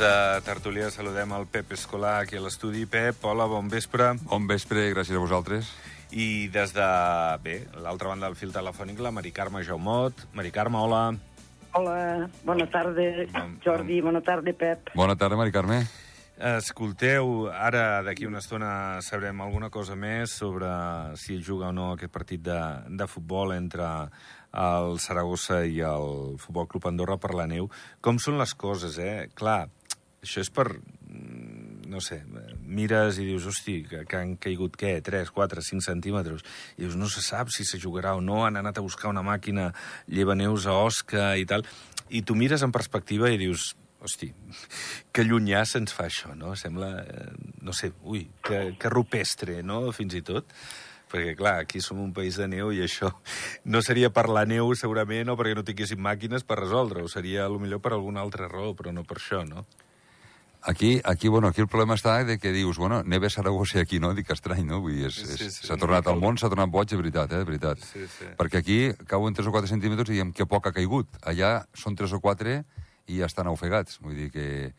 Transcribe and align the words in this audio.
de 0.00 0.40
tertúlia. 0.44 0.90
Saludem 0.90 1.32
el 1.36 1.46
Pep 1.52 1.72
Escolar 1.76 2.20
aquí 2.22 2.38
a 2.38 2.40
l'estudi. 2.42 2.86
Pep, 2.88 3.20
hola, 3.28 3.44
bon 3.46 3.68
vespre. 3.68 4.14
Bon 4.30 4.46
vespre, 4.48 4.88
gràcies 4.94 5.16
a 5.16 5.20
vosaltres. 5.22 5.68
I 6.10 6.48
des 6.50 6.72
de, 6.74 6.86
bé, 7.44 7.56
l'altra 7.84 8.08
banda 8.10 8.26
del 8.26 8.38
fil 8.38 8.50
telefònic, 8.54 8.98
la 9.04 9.12
Mari 9.14 9.30
Carme 9.36 9.62
Jaumot. 9.62 10.24
Mari 10.34 10.50
Carme, 10.50 10.80
hola. 10.80 11.02
Hola, 11.76 12.28
bona 12.44 12.66
tarda, 12.66 13.04
Bon- 13.34 13.58
Jordi, 13.62 14.00
bona 14.02 14.22
tarda, 14.24 14.52
Pep. 14.56 14.90
Bona 14.96 15.14
tarda, 15.16 15.36
Mari 15.38 15.52
Carme. 15.54 15.82
Escolteu, 16.40 17.50
ara 17.52 18.00
d'aquí 18.02 18.24
una 18.24 18.40
estona 18.40 19.02
sabrem 19.04 19.42
alguna 19.44 19.68
cosa 19.68 19.92
més 19.94 20.32
sobre 20.32 20.70
si 21.20 21.36
juga 21.44 21.68
o 21.68 21.72
no 21.76 21.90
aquest 21.92 22.10
partit 22.14 22.40
de, 22.40 22.56
de 22.88 23.06
futbol 23.06 23.52
entre 23.52 23.84
el 24.56 24.96
Saragossa 24.98 25.60
i 25.68 25.82
el 25.84 26.38
Futbol 26.40 26.66
Club 26.66 26.88
Andorra 26.88 27.18
per 27.20 27.34
la 27.36 27.44
neu. 27.46 27.68
Com 28.00 28.16
són 28.18 28.40
les 28.40 28.54
coses, 28.56 28.96
eh? 28.98 29.28
Clar, 29.36 29.68
això 30.22 30.44
és 30.44 30.52
per... 30.54 30.68
mm, 31.08 31.50
no 31.90 31.98
sé, 32.00 32.20
mires 32.62 33.18
i 33.18 33.26
dius, 33.26 33.48
hosti, 33.50 33.80
que, 33.82 34.04
que 34.06 34.16
han 34.16 34.36
caigut, 34.40 34.76
què, 34.78 34.94
3, 35.02 35.32
4, 35.34 35.64
5 35.66 35.82
centímetres. 35.84 36.44
I 36.78 36.84
dius, 36.84 36.96
no 36.96 37.10
se 37.10 37.22
sap 37.24 37.50
si 37.50 37.66
se 37.66 37.80
jugarà 37.82 38.14
o 38.16 38.22
no, 38.24 38.44
han 38.46 38.60
anat 38.60 38.78
a 38.78 38.84
buscar 38.86 39.10
una 39.10 39.24
màquina 39.26 39.72
llevaneus 40.06 40.68
a 40.70 40.76
Osca 40.78 41.32
i 41.36 41.48
tal. 41.50 41.66
I 42.08 42.22
tu 42.22 42.38
mires 42.38 42.62
en 42.62 42.70
perspectiva 42.72 43.30
i 43.30 43.40
dius, 43.42 43.72
hosti, 44.00 44.30
que 45.12 45.26
llunyà 45.26 45.64
se'ns 45.66 45.92
fa 45.92 46.06
això, 46.08 46.32
no? 46.38 46.54
Sembla, 46.56 46.92
eh, 47.02 47.26
no 47.66 47.74
sé, 47.76 47.92
ui, 48.06 48.24
que, 48.46 48.62
que 48.80 48.92
rupestre, 48.94 49.60
no?, 49.66 49.82
fins 49.96 50.16
i 50.16 50.22
tot. 50.22 50.54
Perquè, 51.10 51.34
clar, 51.34 51.56
aquí 51.64 51.80
som 51.82 51.98
un 51.98 52.12
país 52.14 52.36
de 52.38 52.46
neu 52.46 52.70
i 52.70 52.84
això 52.84 53.10
no 53.66 53.82
seria 53.82 54.12
per 54.14 54.28
la 54.30 54.46
neu, 54.46 54.70
segurament, 54.78 55.32
o 55.32 55.34
perquè 55.34 55.58
no 55.58 55.66
tinguéssim 55.66 55.98
màquines 55.98 56.46
per 56.46 56.60
resoldre-ho. 56.62 57.10
Seria, 57.10 57.44
a 57.44 57.50
lo 57.50 57.58
millor, 57.58 57.82
per 57.82 57.96
alguna 57.96 58.22
altra 58.22 58.46
raó, 58.46 58.76
però 58.78 58.94
no 58.94 59.02
per 59.02 59.18
això, 59.18 59.42
no? 59.42 59.66
Aquí, 60.62 61.00
aquí, 61.04 61.28
bueno, 61.28 61.48
aquí 61.48 61.62
el 61.62 61.68
problema 61.68 61.94
està 61.96 62.18
de 62.24 62.36
que 62.38 62.52
dius, 62.52 62.76
bueno, 62.76 63.02
neve 63.02 63.26
a 63.28 63.30
Saragossa 63.30 63.80
aquí 63.80 63.98
no, 63.98 64.12
dic 64.14 64.28
estrany, 64.30 64.64
no? 64.68 64.80
Vull 64.84 64.92
dir, 64.98 65.06
és- 65.06 65.14
Sí, 65.14 65.48
sí, 65.48 65.66
s'ha 65.66 65.76
tornat 65.80 66.06
al 66.06 66.20
món, 66.20 66.36
s'ha 66.36 66.50
tornat 66.52 66.68
boig, 66.68 66.88
de 66.88 66.96
veritat, 67.00 67.32
eh, 67.32 67.38
de 67.38 67.44
veritat. 67.44 67.78
Sí, 67.80 68.04
sí. 68.06 68.26
Perquè 68.36 68.58
aquí 68.60 68.78
cauen 69.06 69.32
3 69.34 69.46
o 69.48 69.52
4 69.52 69.66
centímetres 69.72 70.10
i 70.10 70.18
diem 70.18 70.32
que 70.32 70.44
poc 70.46 70.66
ha 70.66 70.72
caigut. 70.72 71.08
Allà 71.22 71.64
són 71.72 71.96
3 71.96 72.12
o 72.12 72.20
4 72.20 72.64
i 73.08 73.18
ja 73.18 73.26
estan 73.26 73.46
ofegats. 73.48 73.98
Vull 74.00 74.14
dir 74.14 74.30
que, 74.30 74.74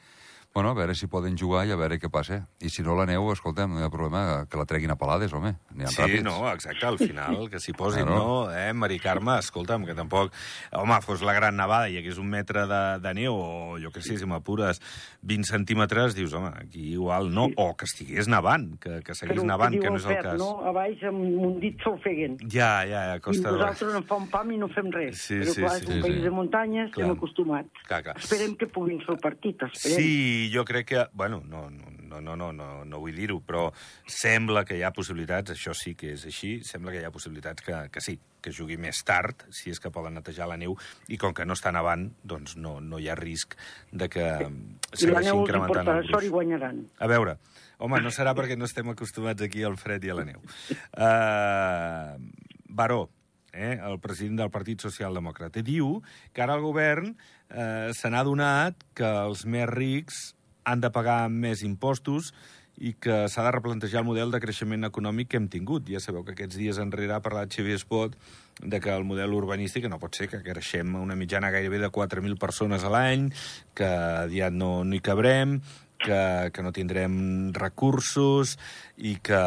bueno, 0.53 0.69
a 0.71 0.73
veure 0.75 0.93
si 0.95 1.07
poden 1.07 1.37
jugar 1.39 1.61
i 1.65 1.71
a 1.71 1.77
veure 1.79 1.95
què 1.97 2.09
passa. 2.11 2.41
I 2.59 2.67
si 2.69 2.83
no 2.83 2.91
la 2.97 3.05
neu, 3.07 3.29
escolta'm, 3.31 3.71
no 3.71 3.79
hi 3.79 3.85
ha 3.85 3.89
problema, 3.93 4.45
que 4.51 4.57
la 4.59 4.65
treguin 4.67 4.91
a 4.91 4.97
palades, 4.99 5.31
home. 5.33 5.53
N'hi 5.75 5.85
ha 5.85 5.91
Sí, 5.93 6.01
ràpids. 6.01 6.23
no, 6.27 6.51
exacte, 6.51 6.85
al 6.85 6.97
final, 6.99 7.49
que 7.49 7.59
s'hi 7.63 7.71
posin, 7.71 8.03
Claro. 8.03 8.17
no? 8.17 8.51
Eh, 8.51 8.73
Mari 8.73 8.99
Carme, 8.99 9.37
escolta'm, 9.39 9.85
que 9.85 9.95
tampoc... 9.95 10.33
Home, 10.73 10.97
fos 11.01 11.21
la 11.23 11.33
gran 11.33 11.55
nevada 11.55 11.87
i 11.87 11.93
hi 11.95 12.01
hagués 12.01 12.17
un 12.19 12.27
metre 12.29 12.65
de, 12.67 12.81
de 12.99 13.13
neu, 13.13 13.35
o 13.35 13.77
jo 13.79 13.91
què 13.95 14.01
sé, 14.03 14.17
si 14.19 14.25
m'apures 14.27 14.81
20 15.23 15.47
centímetres, 15.47 16.15
dius, 16.15 16.33
home, 16.33 16.51
aquí 16.65 16.91
igual 16.97 17.31
no, 17.33 17.47
o 17.55 17.69
que 17.77 17.85
estigués 17.87 18.27
nevant, 18.27 18.73
que, 18.81 18.99
que 19.07 19.15
seguís 19.15 19.37
Però 19.39 19.47
nevant, 19.47 19.71
diu 19.71 19.81
que 19.85 19.89
no 19.89 20.01
és 20.01 20.05
el 20.09 20.15
Pep, 20.17 20.23
cas. 20.33 20.37
No? 20.41 20.49
A 20.67 20.71
baix 20.75 21.01
amb 21.07 21.23
un 21.23 21.59
dit 21.63 21.79
s'ofeguen. 21.81 22.35
Ja, 22.51 22.83
ja, 22.83 23.05
ja, 23.13 23.15
I 23.15 23.23
costa 23.23 23.51
de 23.51 23.57
nosaltres 23.57 23.93
no 23.95 24.03
fem 24.11 24.27
pam 24.35 24.51
i 24.51 24.57
no 24.59 24.67
fem 24.75 24.91
res. 24.91 25.15
Sí, 25.29 25.39
Però 25.39 25.53
sí, 25.55 25.61
clar, 25.63 25.75
sí, 25.77 25.83
és 25.83 25.89
un 25.89 25.95
sí, 25.95 26.01
país 26.09 26.19
sí. 26.19 26.23
de 26.27 26.35
muntanya, 26.35 26.85
estem 26.91 27.11
acostumats. 27.15 27.83
Clar, 27.87 28.03
clar. 28.03 28.17
Esperem 28.19 28.55
que 28.59 28.67
puguin 28.67 28.99
fer 29.05 29.15
el 29.15 29.21
partit, 29.23 29.63
esperem. 29.69 29.97
Sí, 29.97 30.40
jo 30.53 30.65
crec 30.65 30.87
que... 30.87 31.05
Bueno, 31.13 31.41
no, 31.47 31.69
no, 31.69 32.21
no, 32.21 32.35
no, 32.35 32.51
no, 32.51 32.69
no 32.85 32.99
vull 32.99 33.15
dir-ho, 33.15 33.39
però 33.45 33.67
sembla 34.09 34.63
que 34.67 34.77
hi 34.79 34.83
ha 34.83 34.91
possibilitats, 34.95 35.53
això 35.53 35.75
sí 35.77 35.93
que 35.99 36.13
és 36.15 36.25
així, 36.27 36.57
sembla 36.67 36.93
que 36.93 37.01
hi 37.01 37.07
ha 37.07 37.13
possibilitats 37.13 37.63
que, 37.65 37.77
que 37.93 38.03
sí, 38.03 38.17
que 38.41 38.53
jugui 38.55 38.77
més 38.81 39.03
tard, 39.07 39.45
si 39.53 39.71
és 39.71 39.79
que 39.79 39.93
poden 39.93 40.17
netejar 40.17 40.49
la 40.49 40.57
neu, 40.59 40.75
i 41.11 41.19
com 41.21 41.35
que 41.37 41.45
no 41.45 41.57
està 41.57 41.73
nevant, 41.75 42.09
doncs 42.23 42.57
no, 42.57 42.79
no 42.81 42.99
hi 42.99 43.09
ha 43.11 43.17
risc 43.19 43.55
de 43.91 44.09
que 44.11 44.27
I 44.27 44.41
la 44.41 45.01
segueixi 45.03 45.35
incrementant 45.37 45.93
el 45.93 46.03
sort 46.09 46.11
i 46.11 46.27
gruix. 46.27 46.35
guanyaran. 46.35 46.83
A 46.99 47.09
veure, 47.11 47.37
home, 47.77 48.01
no 48.03 48.13
serà 48.13 48.35
perquè 48.37 48.57
no 48.57 48.69
estem 48.69 48.89
acostumats 48.91 49.45
aquí 49.45 49.63
al 49.67 49.77
fred 49.81 50.05
i 50.05 50.13
a 50.13 50.19
la 50.21 50.27
neu. 50.27 50.41
Uh, 50.97 52.17
Baró, 52.81 53.09
eh, 53.53 53.77
el 53.77 53.99
president 53.99 54.39
del 54.41 54.53
Partit 54.53 54.81
Socialdemòcrata, 54.83 55.63
diu 55.65 55.99
que 56.33 56.43
ara 56.43 56.55
el 56.57 56.63
govern 56.65 57.13
eh, 57.13 57.91
se 57.95 58.09
n'ha 58.09 58.23
adonat 58.25 58.87
que 58.97 59.07
els 59.27 59.45
més 59.45 59.69
rics 59.71 60.31
han 60.63 60.81
de 60.81 60.91
pagar 60.93 61.25
més 61.29 61.63
impostos 61.65 62.31
i 62.81 62.95
que 62.97 63.27
s'ha 63.29 63.43
de 63.45 63.51
replantejar 63.53 64.01
el 64.01 64.07
model 64.07 64.31
de 64.33 64.39
creixement 64.41 64.87
econòmic 64.87 65.29
que 65.29 65.37
hem 65.37 65.47
tingut. 65.53 65.85
Ja 65.89 65.99
sabeu 66.01 66.23
que 66.25 66.33
aquests 66.33 66.57
dies 66.57 66.79
enrere 66.81 67.13
ha 67.13 67.21
parlat 67.21 67.51
Xavier 67.53 67.77
Espot 67.77 68.15
de 68.61 68.79
que 68.81 68.93
el 68.93 69.05
model 69.05 69.35
urbanístic 69.37 69.85
no 69.89 69.99
pot 70.01 70.17
ser 70.17 70.29
que 70.31 70.41
creixem 70.45 70.95
una 70.97 71.17
mitjana 71.17 71.51
gairebé 71.53 71.81
de 71.81 71.91
4.000 71.93 72.39
persones 72.41 72.83
a 72.83 72.89
l'any, 72.93 73.29
que 73.77 73.85
aviat 74.25 74.55
no, 74.57 74.81
no 74.85 74.97
hi 74.97 75.01
cabrem, 75.05 75.59
que, 76.03 76.51
que 76.53 76.65
no 76.65 76.73
tindrem 76.75 77.53
recursos 77.55 78.57
i 78.97 79.15
que 79.23 79.41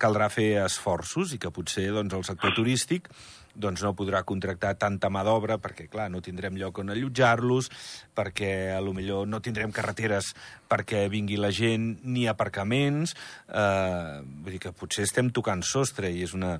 caldrà 0.00 0.30
fer 0.32 0.52
esforços 0.64 1.34
i 1.34 1.40
que 1.42 1.52
potser 1.54 1.90
doncs, 1.94 2.16
el 2.16 2.26
sector 2.28 2.56
turístic 2.56 3.10
doncs 3.54 3.82
no 3.82 3.94
podrà 3.98 4.22
contractar 4.26 4.76
tanta 4.78 5.10
mà 5.12 5.22
d'obra 5.26 5.58
perquè, 5.62 5.88
clar, 5.90 6.08
no 6.10 6.22
tindrem 6.24 6.56
lloc 6.58 6.78
on 6.82 6.92
allotjar-los, 6.92 7.70
perquè 8.16 8.52
a 8.76 8.80
lo 8.84 8.94
millor 8.96 9.26
no 9.28 9.40
tindrem 9.42 9.72
carreteres 9.74 10.32
perquè 10.70 11.06
vingui 11.10 11.40
la 11.40 11.52
gent, 11.54 11.96
ni 12.04 12.26
aparcaments... 12.30 13.16
Eh, 13.48 14.22
vull 14.22 14.54
dir 14.54 14.62
que 14.62 14.72
potser 14.76 15.04
estem 15.06 15.30
tocant 15.34 15.62
sostre 15.66 16.10
i 16.10 16.22
és 16.24 16.34
una 16.36 16.58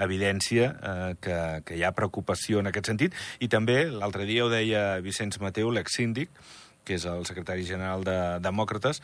evidència 0.00 0.70
eh, 0.72 1.12
que, 1.20 1.38
que 1.66 1.76
hi 1.76 1.84
ha 1.84 1.92
preocupació 1.96 2.60
en 2.60 2.70
aquest 2.70 2.90
sentit. 2.92 3.16
I 3.40 3.50
també, 3.52 3.84
l'altre 3.90 4.26
dia 4.28 4.46
ho 4.46 4.50
deia 4.52 5.00
Vicenç 5.04 5.40
Mateu, 5.42 5.70
l'exsíndic, 5.74 6.32
que 6.90 6.98
és 6.98 7.06
el 7.06 7.22
secretari 7.22 7.62
general 7.62 8.02
de 8.02 8.18
Demòcrates, 8.42 8.98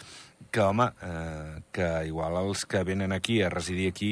que, 0.51 0.65
home, 0.65 0.89
eh, 1.07 1.61
que 1.71 1.87
igual 2.09 2.35
els 2.41 2.65
que 2.67 2.83
venen 2.83 3.15
aquí 3.15 3.39
a 3.43 3.51
residir 3.53 3.87
aquí, 3.93 4.11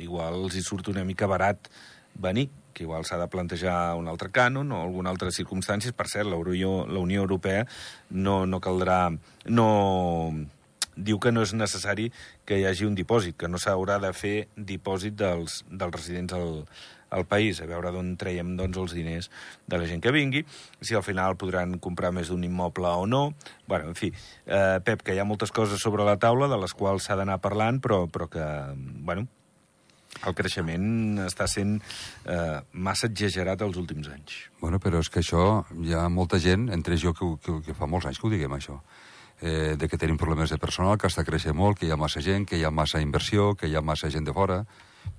igual 0.00 0.38
els 0.46 0.56
hi 0.56 0.62
surt 0.64 0.88
una 0.88 1.04
mica 1.04 1.28
barat 1.28 1.68
venir, 2.16 2.48
que 2.72 2.86
igual 2.86 3.04
s'ha 3.04 3.18
de 3.20 3.28
plantejar 3.28 3.92
un 4.00 4.08
altre 4.08 4.30
cànon 4.32 4.72
o 4.72 4.80
alguna 4.80 5.12
altra 5.12 5.28
circumstància. 5.28 5.92
Per 5.92 6.08
cert, 6.08 6.30
la 6.30 6.40
Unió, 6.40 6.86
la 6.88 7.04
Unió 7.04 7.20
Europea 7.20 7.66
no, 8.08 8.46
no 8.46 8.62
caldrà... 8.64 9.12
No, 9.44 9.68
diu 10.96 11.20
que 11.20 11.32
no 11.32 11.44
és 11.44 11.52
necessari 11.52 12.08
que 12.48 12.56
hi 12.60 12.64
hagi 12.68 12.88
un 12.88 12.96
dipòsit, 12.96 13.36
que 13.36 13.48
no 13.48 13.60
s'haurà 13.60 13.98
de 14.00 14.14
fer 14.16 14.48
dipòsit 14.56 15.20
dels, 15.20 15.62
dels 15.68 16.00
residents 16.00 16.32
al, 16.36 16.64
al 17.12 17.26
país, 17.28 17.60
a 17.60 17.68
veure 17.68 17.92
d'on 17.94 18.14
traiem 18.20 18.54
doncs, 18.58 18.78
els 18.80 18.94
diners 18.96 19.30
de 19.68 19.78
la 19.78 19.88
gent 19.88 20.02
que 20.02 20.14
vingui, 20.14 20.44
si 20.80 20.96
al 20.96 21.04
final 21.06 21.36
podran 21.40 21.76
comprar 21.82 22.12
més 22.16 22.32
d'un 22.32 22.44
immoble 22.44 22.88
o 22.88 23.06
no. 23.06 23.22
bueno, 23.68 23.92
en 23.92 23.94
fi, 23.94 24.12
eh, 24.46 24.80
Pep, 24.84 25.02
que 25.02 25.14
hi 25.14 25.20
ha 25.20 25.28
moltes 25.28 25.52
coses 25.52 25.80
sobre 25.80 26.04
la 26.04 26.18
taula 26.18 26.48
de 26.48 26.58
les 26.60 26.74
quals 26.74 27.06
s'ha 27.06 27.16
d'anar 27.16 27.38
parlant, 27.40 27.80
però, 27.80 28.04
però 28.10 28.28
que, 28.28 28.44
bueno, 29.04 29.28
el 30.26 30.34
creixement 30.38 31.22
està 31.24 31.46
sent 31.48 31.78
eh, 31.80 32.60
massa 32.72 33.08
exagerat 33.08 33.64
els 33.64 33.78
últims 33.80 34.10
anys. 34.12 34.36
Bueno, 34.60 34.78
però 34.82 35.00
és 35.02 35.10
que 35.10 35.22
això, 35.22 35.64
hi 35.82 35.96
ha 35.96 36.04
molta 36.12 36.38
gent, 36.42 36.68
entre 36.74 36.98
jo 37.00 37.14
que, 37.16 37.32
que, 37.42 37.58
que 37.68 37.78
fa 37.78 37.88
molts 37.90 38.10
anys 38.10 38.20
que 38.20 38.28
ho 38.28 38.32
diguem, 38.32 38.54
això, 38.58 38.78
eh, 39.40 39.74
de 39.78 39.88
que 39.88 39.98
tenim 39.98 40.20
problemes 40.20 40.52
de 40.52 40.60
personal, 40.62 40.98
que 40.98 41.10
està 41.10 41.24
creixent 41.26 41.56
molt, 41.58 41.80
que 41.80 41.88
hi 41.88 41.92
ha 41.94 42.00
massa 42.00 42.22
gent, 42.22 42.46
que 42.48 42.60
hi 42.60 42.64
ha 42.64 42.70
massa 42.70 43.02
inversió, 43.02 43.54
que 43.58 43.68
hi 43.68 43.76
ha 43.76 43.82
massa 43.82 44.10
gent 44.12 44.28
de 44.28 44.36
fora, 44.36 44.62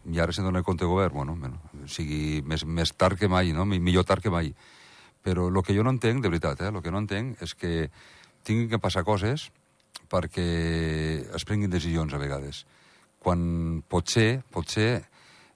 i 0.08 0.20
ara 0.20 0.32
se'n 0.36 0.48
dona 0.48 0.64
compte 0.64 0.86
el 0.86 0.92
govern, 0.92 1.16
bueno, 1.16 1.36
bueno, 1.40 1.60
sigui 1.88 2.42
més, 2.46 2.66
més 2.66 2.94
tard 2.96 3.18
que 3.20 3.28
mai, 3.28 3.52
no? 3.54 3.66
Mi- 3.66 3.80
millor 3.80 4.06
tard 4.06 4.24
que 4.24 4.32
mai. 4.34 4.54
Però 5.24 5.48
el 5.48 5.64
que 5.64 5.76
jo 5.76 5.84
no 5.84 5.94
entenc, 5.94 6.22
de 6.24 6.30
veritat, 6.30 6.62
eh, 6.62 6.72
el 6.72 6.82
que 6.84 6.92
no 6.92 7.00
entenc 7.00 7.42
és 7.42 7.56
que 7.56 7.90
tinguin 8.44 8.70
que 8.70 8.80
passar 8.80 9.06
coses 9.08 9.50
perquè 10.12 10.44
es 11.34 11.46
prenguin 11.48 11.72
decisions 11.72 12.14
a 12.14 12.20
vegades. 12.22 12.66
Quan 13.24 13.84
potser, 13.88 14.44
potser 14.52 15.06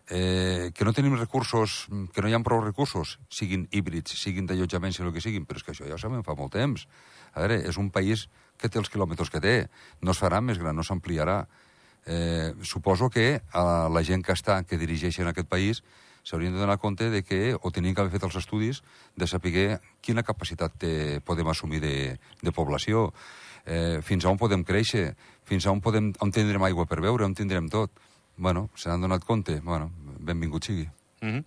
eh, 0.09 0.71
que 0.73 0.85
no 0.87 0.93
tenim 0.95 1.17
recursos, 1.19 1.87
que 2.13 2.23
no 2.23 2.29
hi 2.31 2.33
ha 2.33 2.39
prou 2.45 2.61
recursos, 2.63 3.17
siguin 3.29 3.67
híbrids, 3.71 4.15
siguin 4.15 4.47
d'allotjament, 4.47 4.95
si 4.95 5.03
el 5.03 5.11
que 5.13 5.21
siguin, 5.21 5.45
però 5.45 5.59
és 5.59 5.65
que 5.67 5.75
això 5.75 5.87
ja 5.87 5.97
ho 5.97 6.01
sabem 6.01 6.23
fa 6.23 6.35
molt 6.37 6.55
temps. 6.55 6.87
A 7.35 7.43
veure, 7.43 7.59
és 7.67 7.77
un 7.77 7.91
país 7.91 8.29
que 8.57 8.69
té 8.71 8.79
els 8.79 8.89
quilòmetres 8.89 9.29
que 9.29 9.41
té, 9.43 9.55
no 10.01 10.15
es 10.15 10.21
farà 10.21 10.39
més 10.41 10.57
gran, 10.57 10.75
no 10.79 10.83
s'ampliarà. 10.87 11.41
Eh, 12.07 12.53
suposo 12.63 13.09
que 13.11 13.41
a 13.51 13.89
la 13.91 14.01
gent 14.07 14.23
que 14.23 14.31
està, 14.31 14.61
que 14.63 14.79
dirigeixen 14.79 15.27
aquest 15.27 15.49
país, 15.51 15.83
s'haurien 16.27 16.51
de 16.51 16.59
donar 16.59 16.77
compte 16.77 17.09
de 17.09 17.23
que, 17.23 17.55
o 17.55 17.71
tenien 17.71 17.95
que 17.95 18.03
haver 18.03 18.17
fet 18.17 18.25
els 18.27 18.35
estudis, 18.35 18.81
de 19.15 19.27
saber 19.31 19.79
quina 20.03 20.25
capacitat 20.27 20.75
té, 20.75 20.93
podem 21.23 21.47
assumir 21.47 21.79
de, 21.83 21.93
de 22.43 22.51
població, 22.51 23.13
eh, 23.65 24.01
fins 24.03 24.25
a 24.25 24.33
on 24.33 24.41
podem 24.41 24.65
créixer, 24.67 25.13
fins 25.47 25.65
a 25.65 25.71
on, 25.71 25.79
podem, 25.83 26.11
on 26.19 26.33
tindrem 26.35 26.67
aigua 26.67 26.87
per 26.89 26.99
beure, 27.03 27.23
on 27.23 27.35
tindrem 27.35 27.71
tot. 27.71 27.95
Bueno, 28.37 28.67
se 28.75 28.89
n'han 28.89 29.07
donat 29.07 29.23
compte, 29.25 29.61
bueno, 29.63 29.89
benvingut 30.19 30.67
sigui. 30.67 30.89
Mm 31.21 31.31
-hmm. 31.31 31.43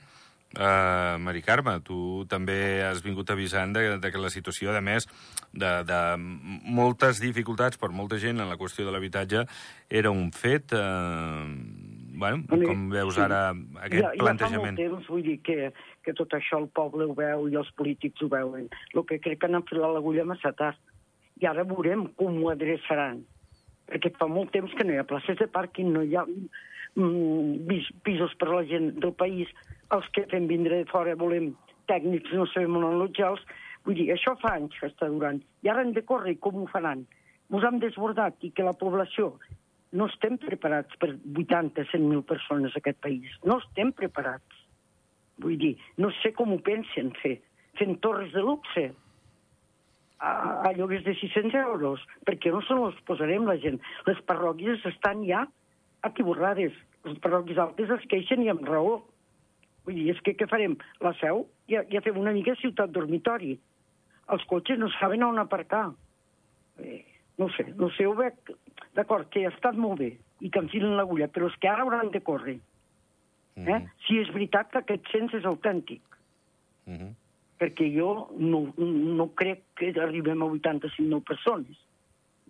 Uh, 0.50 1.15
Mari 1.23 1.44
Carme, 1.47 1.77
tu 1.87 2.27
també 2.27 2.82
has 2.82 3.05
vingut 3.05 3.29
avisant 3.31 3.71
de, 3.73 3.99
de 4.03 4.11
que 4.11 4.19
la 4.19 4.32
situació, 4.35 4.73
a 4.75 4.81
més, 4.81 5.06
de, 5.53 5.85
de 5.87 6.00
moltes 6.19 7.21
dificultats 7.23 7.79
per 7.79 7.93
molta 7.94 8.19
gent 8.19 8.41
en 8.41 8.50
la 8.50 8.56
qüestió 8.59 8.85
de 8.85 8.91
l'habitatge 8.91 9.44
era 9.88 10.11
un 10.11 10.32
fet. 10.32 10.73
Uh, 10.73 11.47
bueno, 12.20 12.44
com 12.49 12.87
veus 12.93 13.17
sí. 13.17 13.22
ara 13.25 13.40
aquest 13.87 14.05
ja, 14.05 14.12
plantejament? 14.20 14.76
Ja 14.76 14.84
fa 14.84 14.93
molt 14.93 15.00
temps, 15.00 15.11
vull 15.11 15.25
dir, 15.26 15.37
que, 15.46 15.70
que 16.05 16.14
tot 16.19 16.37
això 16.37 16.61
el 16.61 16.69
poble 16.76 17.08
ho 17.08 17.17
veu 17.17 17.49
i 17.50 17.58
els 17.58 17.70
polítics 17.81 18.22
ho 18.22 18.28
veuen. 18.32 18.69
El 18.94 19.06
que 19.08 19.19
crec 19.25 19.40
que 19.40 19.49
han 19.49 19.58
enfilat 19.58 19.96
l'agulla 19.96 20.26
massa 20.28 20.52
tard. 20.58 20.78
I 21.40 21.49
ara 21.49 21.64
veurem 21.64 22.05
com 22.20 22.37
ho 22.43 22.50
adreçaran. 22.52 23.22
Perquè 23.90 24.12
fa 24.19 24.28
molt 24.31 24.52
temps 24.55 24.75
que 24.76 24.87
no 24.87 24.94
hi 24.94 25.00
ha 25.00 25.08
places 25.08 25.40
de 25.40 25.49
pàrquing, 25.50 25.90
no 25.94 26.05
hi 26.05 26.14
ha 26.14 26.26
mm, 26.28 27.81
pisos 28.06 28.37
per 28.38 28.50
a 28.50 28.61
la 28.61 28.67
gent 28.69 28.93
del 29.00 29.17
país. 29.25 29.50
Els 29.96 30.11
que 30.14 30.28
fem 30.31 30.46
vindre 30.50 30.82
de 30.82 30.90
fora 30.93 31.17
volem 31.19 31.55
tècnics, 31.90 32.37
no 32.37 32.46
sabem 32.52 32.76
on 32.78 32.87
allotjar-los. 32.93 33.43
Vull 33.88 33.96
dir, 33.96 34.11
això 34.12 34.37
fa 34.43 34.55
anys 34.58 34.76
que 34.76 34.90
està 34.93 35.08
durant. 35.08 35.40
I 35.64 35.72
ara 35.72 35.82
hem 35.82 35.94
de 35.96 36.05
córrer, 36.06 36.37
com 36.44 36.61
ho 36.61 36.69
faran? 36.70 37.06
Ens 37.50 37.64
hem 37.67 37.81
desbordat 37.82 38.44
i 38.46 38.52
que 38.55 38.67
la 38.67 38.76
població 38.78 39.32
no 39.92 40.06
estem 40.06 40.37
preparats 40.38 40.96
per 41.02 41.12
80, 41.16 41.84
100.000 41.90 42.22
persones 42.26 42.75
a 42.75 42.81
aquest 42.81 43.00
país. 43.02 43.31
No 43.44 43.58
estem 43.58 43.92
preparats. 43.96 44.64
Vull 45.40 45.56
dir, 45.58 45.75
no 45.98 46.10
sé 46.20 46.34
com 46.37 46.52
ho 46.54 46.58
pensen 46.62 47.10
fer. 47.22 47.38
Fent 47.78 47.96
torres 48.04 48.32
de 48.37 48.42
luxe 48.44 48.90
a, 50.20 50.31
a 50.69 50.72
lloguers 50.76 51.04
de 51.06 51.14
600 51.16 51.54
euros. 51.64 52.04
perquè 52.28 52.52
no 52.52 52.60
se 52.62 52.76
les 52.76 53.00
posarem 53.08 53.46
la 53.48 53.56
gent? 53.58 53.81
Les 54.06 54.20
parròquies 54.28 54.84
estan 54.92 55.25
ja 55.26 55.46
atiborrades. 56.06 56.76
Les 57.04 57.19
parròquies 57.25 57.58
altes 57.58 57.90
es 57.90 58.06
queixen 58.12 58.44
i 58.44 58.50
amb 58.52 58.66
raó. 58.69 59.00
Vull 59.86 59.96
dir, 59.96 60.10
és 60.12 60.20
que 60.22 60.36
què 60.36 60.46
farem? 60.46 60.76
La 61.00 61.14
seu 61.19 61.46
ja, 61.72 61.82
ja 61.90 62.04
fem 62.04 62.19
una 62.20 62.34
mica 62.36 62.54
ciutat 62.60 62.93
dormitori. 62.93 63.56
Els 64.31 64.44
cotxes 64.46 64.78
no 64.78 64.90
saben 65.00 65.25
on 65.26 65.40
aparcar. 65.40 65.88
Eh, 66.78 67.02
no 67.38 67.49
sé, 67.56 67.67
no 67.77 67.91
sé, 67.91 68.06
ho 68.06 68.15
veig... 68.15 68.35
D'acord, 68.94 69.29
que 69.31 69.44
ha 69.47 69.53
estat 69.53 69.77
molt 69.79 70.00
bé 70.00 70.11
i 70.41 70.50
que 70.50 70.59
enfilen 70.59 70.97
l'agulla, 70.99 71.29
però 71.31 71.47
és 71.47 71.56
que 71.62 71.69
ara 71.71 71.85
hauran 71.85 72.11
de 72.11 72.21
córrer. 72.27 72.59
Eh? 73.56 73.62
Mhm. 73.62 73.88
Si 74.06 74.19
és 74.19 74.31
veritat 74.35 74.71
que 74.73 74.79
aquest 74.79 75.06
cens 75.12 75.35
és 75.35 75.44
autèntic 75.44 76.03
Mhm. 76.87 77.15
perquè 77.61 77.87
jo 77.94 78.31
no, 78.38 78.73
no 78.79 79.27
crec 79.37 79.62
que 79.77 79.93
arribem 80.00 80.43
a 80.43 80.47
85.000 80.47 81.21
persones. 81.23 81.77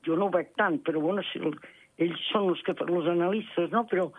Jo 0.06 0.16
no 0.16 0.26
ho 0.26 0.30
veig 0.30 0.54
tant, 0.56 0.78
però 0.82 1.00
bueno, 1.00 1.22
si 1.22 1.38
el, 1.38 1.58
ells 1.98 2.20
són 2.30 2.48
els 2.48 2.62
que 2.62 2.72
els 2.72 3.06
analistes, 3.10 3.70
no? 3.70 3.86
Però 3.86 4.12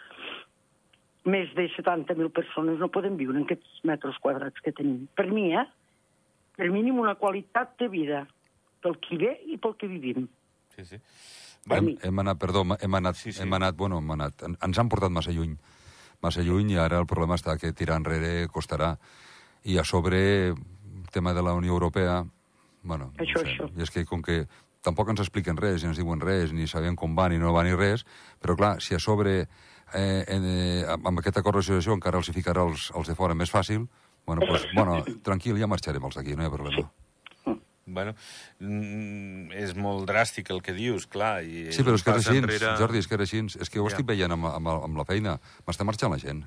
més 1.25 1.53
de 1.55 1.69
70.000 1.69 2.29
persones 2.29 2.77
no 2.77 2.89
poden 2.89 3.17
viure 3.17 3.37
en 3.37 3.45
aquests 3.45 3.81
metres 3.87 4.17
quadrats 4.19 4.61
que 4.61 4.73
tenim. 4.73 5.07
Per 5.15 5.27
mi, 5.31 5.53
eh? 5.55 5.65
Per 6.57 6.69
mínim 6.69 6.99
una 6.99 7.15
qualitat 7.15 7.77
de 7.79 7.87
vida 7.87 8.27
pel 8.81 8.97
qui 8.99 9.17
ve 9.17 9.39
i 9.47 9.57
pel 9.57 9.75
que 9.77 9.87
vivim. 9.87 10.27
Sí, 10.81 10.97
sí. 10.97 11.01
Per 11.67 11.77
Hem, 11.77 11.91
hem 12.01 12.19
anat, 12.23 12.39
perdó, 12.41 12.63
hem 12.79 12.95
anat, 12.97 13.15
Sí, 13.15 13.31
sí. 13.31 13.41
hem 13.43 13.53
anat, 13.53 13.75
bueno, 13.77 13.99
hem 14.01 14.11
anat, 14.11 14.41
en- 14.43 14.57
ens 14.65 14.79
han 14.81 14.89
portat 14.89 15.11
massa 15.13 15.31
lluny, 15.31 15.55
massa 16.21 16.41
lluny, 16.41 16.71
i 16.73 16.77
ara 16.81 16.97
el 16.99 17.05
problema 17.05 17.35
està 17.37 17.57
que 17.61 17.71
tirar 17.73 17.97
enrere 18.01 18.47
costarà. 18.49 18.95
I 19.63 19.77
a 19.77 19.83
sobre, 19.85 20.55
tema 21.11 21.33
de 21.33 21.43
la 21.43 21.53
Unió 21.53 21.73
Europea, 21.73 22.23
bueno, 22.83 23.11
Això, 23.17 23.43
no 23.43 23.45
sé, 23.45 23.51
això. 23.57 23.69
i 23.77 23.81
és 23.83 23.91
que 23.91 24.05
com 24.05 24.21
que 24.25 24.47
tampoc 24.81 25.09
ens 25.09 25.19
expliquen 25.21 25.57
res, 25.57 25.83
ni 25.83 25.89
ens 25.89 25.97
diuen 25.97 26.19
res, 26.19 26.51
ni 26.51 26.65
sabem 26.67 26.95
com 26.95 27.13
va, 27.15 27.29
ni 27.29 27.37
no 27.37 27.53
va, 27.53 27.63
ni 27.63 27.75
res, 27.75 28.05
però 28.41 28.55
clar, 28.57 28.81
si 28.81 28.95
a 28.95 28.99
sobre, 28.99 29.47
eh, 29.93 30.25
en, 30.27 30.43
eh, 30.45 30.85
amb 30.89 31.19
aquest 31.19 31.37
acord 31.37 31.57
d'associació 31.59 31.93
encara 31.93 32.17
els 32.17 32.29
hi 32.29 32.33
ficarà 32.33 32.63
els, 32.65 32.91
els 32.95 33.07
de 33.07 33.13
fora 33.13 33.35
més 33.35 33.51
fàcil, 33.53 33.85
bueno, 34.25 34.41
pues, 34.47 34.65
bueno, 34.73 35.03
tranquil, 35.21 35.59
ja 35.59 35.67
marxarem 35.67 36.03
els 36.09 36.15
d'aquí, 36.15 36.35
no 36.35 36.41
hi 36.41 36.47
ha 36.47 36.49
problema. 36.57 36.89
Bueno, 37.93 38.13
mm, 38.59 39.51
és 39.57 39.75
molt 39.75 40.07
dràstic 40.09 40.49
el 40.53 40.61
que 40.61 40.73
dius, 40.73 41.07
clar. 41.07 41.43
I 41.43 41.71
Sí, 41.73 41.83
però 41.83 41.95
és 41.95 42.03
que 42.03 42.11
pas 42.11 42.25
així, 42.27 42.37
enrere- 42.39 42.75
Jordi, 42.77 42.97
és 42.99 43.07
que 43.07 43.15
era 43.15 43.23
així. 43.23 43.39
És 43.59 43.69
que 43.69 43.79
ho 43.79 43.87
Ja. 43.87 43.95
estic 43.95 44.05
veient 44.07 44.31
amb, 44.31 44.45
amb, 44.45 44.67
amb 44.67 44.97
la 44.97 45.05
feina. 45.05 45.39
M'està 45.67 45.83
marxant 45.85 46.11
la 46.11 46.17
gent. 46.19 46.45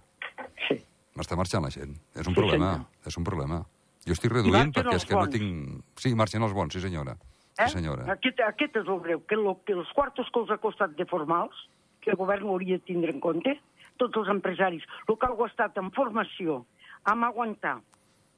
Sí. 0.69 0.79
M'està 1.17 1.37
marxant 1.37 1.62
la 1.62 1.70
gent. 1.70 1.96
És 2.14 2.26
un 2.26 2.35
Sí, 2.35 2.41
problema. 2.41 2.73
senyor. 2.73 2.87
És 3.06 3.17
un 3.17 3.25
problema. 3.25 3.64
Jo 4.06 4.12
estic 4.12 4.32
reduint 4.32 4.73
perquè 4.75 4.94
és 4.96 5.05
que 5.06 5.14
no 5.14 5.20
bons. 5.20 5.31
tinc... 5.31 5.85
Sí, 5.96 6.14
marxen 6.14 6.43
els 6.43 6.52
bons, 6.52 6.73
sí 6.75 6.81
senyora. 6.81 7.17
Eh? 7.58 7.69
Sí 7.69 7.75
senyora. 7.79 8.05
Aquest, 8.12 8.41
aquest 8.41 8.76
és 8.76 8.87
el 8.88 9.00
greu, 9.00 9.25
que, 9.26 9.37
lo, 9.37 9.62
que 9.64 9.73
els 9.73 9.88
quartos 9.94 10.26
que 10.32 10.41
els 10.41 10.50
ha 10.50 10.58
costat 10.58 10.91
de 10.96 11.06
formals, 11.06 11.55
que 12.00 12.11
el 12.11 12.17
govern 12.17 12.44
ho 12.44 12.50
hauria 12.50 12.76
de 12.76 12.85
tindre 12.85 13.11
en 13.12 13.20
compte, 13.20 13.61
tots 13.96 14.17
els 14.17 14.29
empresaris, 14.29 14.82
el 15.08 15.17
que 15.17 15.26
ha 15.26 15.46
estat 15.46 15.76
en 15.79 15.91
formació, 15.93 16.67
amb 17.05 17.25
aguantar 17.25 17.81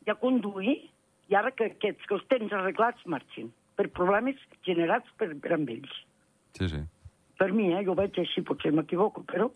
i 0.06 0.10
a 0.10 0.14
conduir, 0.14 0.90
i 1.30 1.36
ara 1.38 1.52
que 1.54 1.70
aquests 1.72 2.08
que 2.08 2.16
els 2.18 2.26
tens 2.30 2.52
arreglats 2.54 3.06
marxin, 3.06 3.52
per 3.76 3.88
problemes 3.94 4.40
generats 4.66 5.08
per, 5.20 5.30
per 5.42 5.54
amb 5.56 5.70
ells. 5.74 5.94
Sí, 6.56 6.68
sí. 6.72 6.82
Per 7.36 7.50
mi, 7.52 7.70
eh, 7.74 7.84
jo 7.84 7.92
ho 7.92 7.98
veig 7.98 8.16
així, 8.22 8.44
potser 8.46 8.72
m'equivoco, 8.72 9.24
però... 9.28 9.50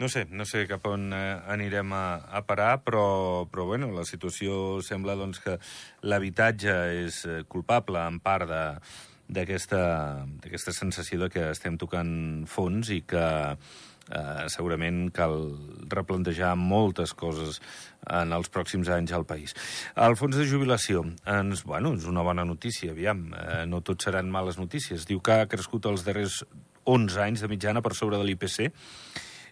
No 0.00 0.08
sé, 0.10 0.24
no 0.30 0.46
sé 0.48 0.64
cap 0.66 0.86
on 0.88 1.12
eh, 1.14 1.36
anirem 1.52 1.92
a, 1.94 2.04
a 2.38 2.42
parar, 2.48 2.80
però, 2.82 3.44
però 3.50 3.66
bueno, 3.68 3.90
la 3.94 4.06
situació 4.08 4.80
sembla 4.82 5.18
doncs, 5.18 5.42
que 5.42 5.58
l'habitatge 6.08 6.76
és 7.04 7.22
eh, 7.28 7.42
culpable 7.48 8.02
en 8.02 8.20
part 8.24 8.48
de 8.50 8.62
d'aquesta 9.32 9.82
d'aquesta 10.42 10.74
sensació 10.76 11.22
de 11.22 11.28
que 11.32 11.44
estem 11.54 11.78
tocant 11.80 12.44
fons 12.50 12.90
i 12.92 13.00
que 13.08 13.22
eh, 14.10 14.48
segurament 14.52 15.10
cal 15.14 15.36
replantejar 15.92 16.54
moltes 16.58 17.14
coses 17.14 17.60
en 18.10 18.32
els 18.34 18.50
pròxims 18.52 18.90
anys 18.92 19.14
al 19.14 19.26
país. 19.28 19.54
El 19.96 20.16
fons 20.18 20.36
de 20.36 20.46
jubilació 20.48 21.04
ens, 21.28 21.64
bueno, 21.68 21.94
és 21.98 22.08
una 22.10 22.24
bona 22.26 22.46
notícia, 22.48 22.92
aviam, 22.92 23.28
eh, 23.34 23.64
no 23.66 23.82
tot 23.82 24.02
seran 24.02 24.30
males 24.30 24.58
notícies. 24.58 25.06
Diu 25.06 25.20
que 25.20 25.42
ha 25.42 25.50
crescut 25.50 25.86
els 25.86 26.06
darrers 26.08 26.42
11 26.84 27.20
anys 27.22 27.44
de 27.44 27.52
mitjana 27.52 27.82
per 27.82 27.94
sobre 27.94 28.18
de 28.18 28.26
l'IPC, 28.26 28.72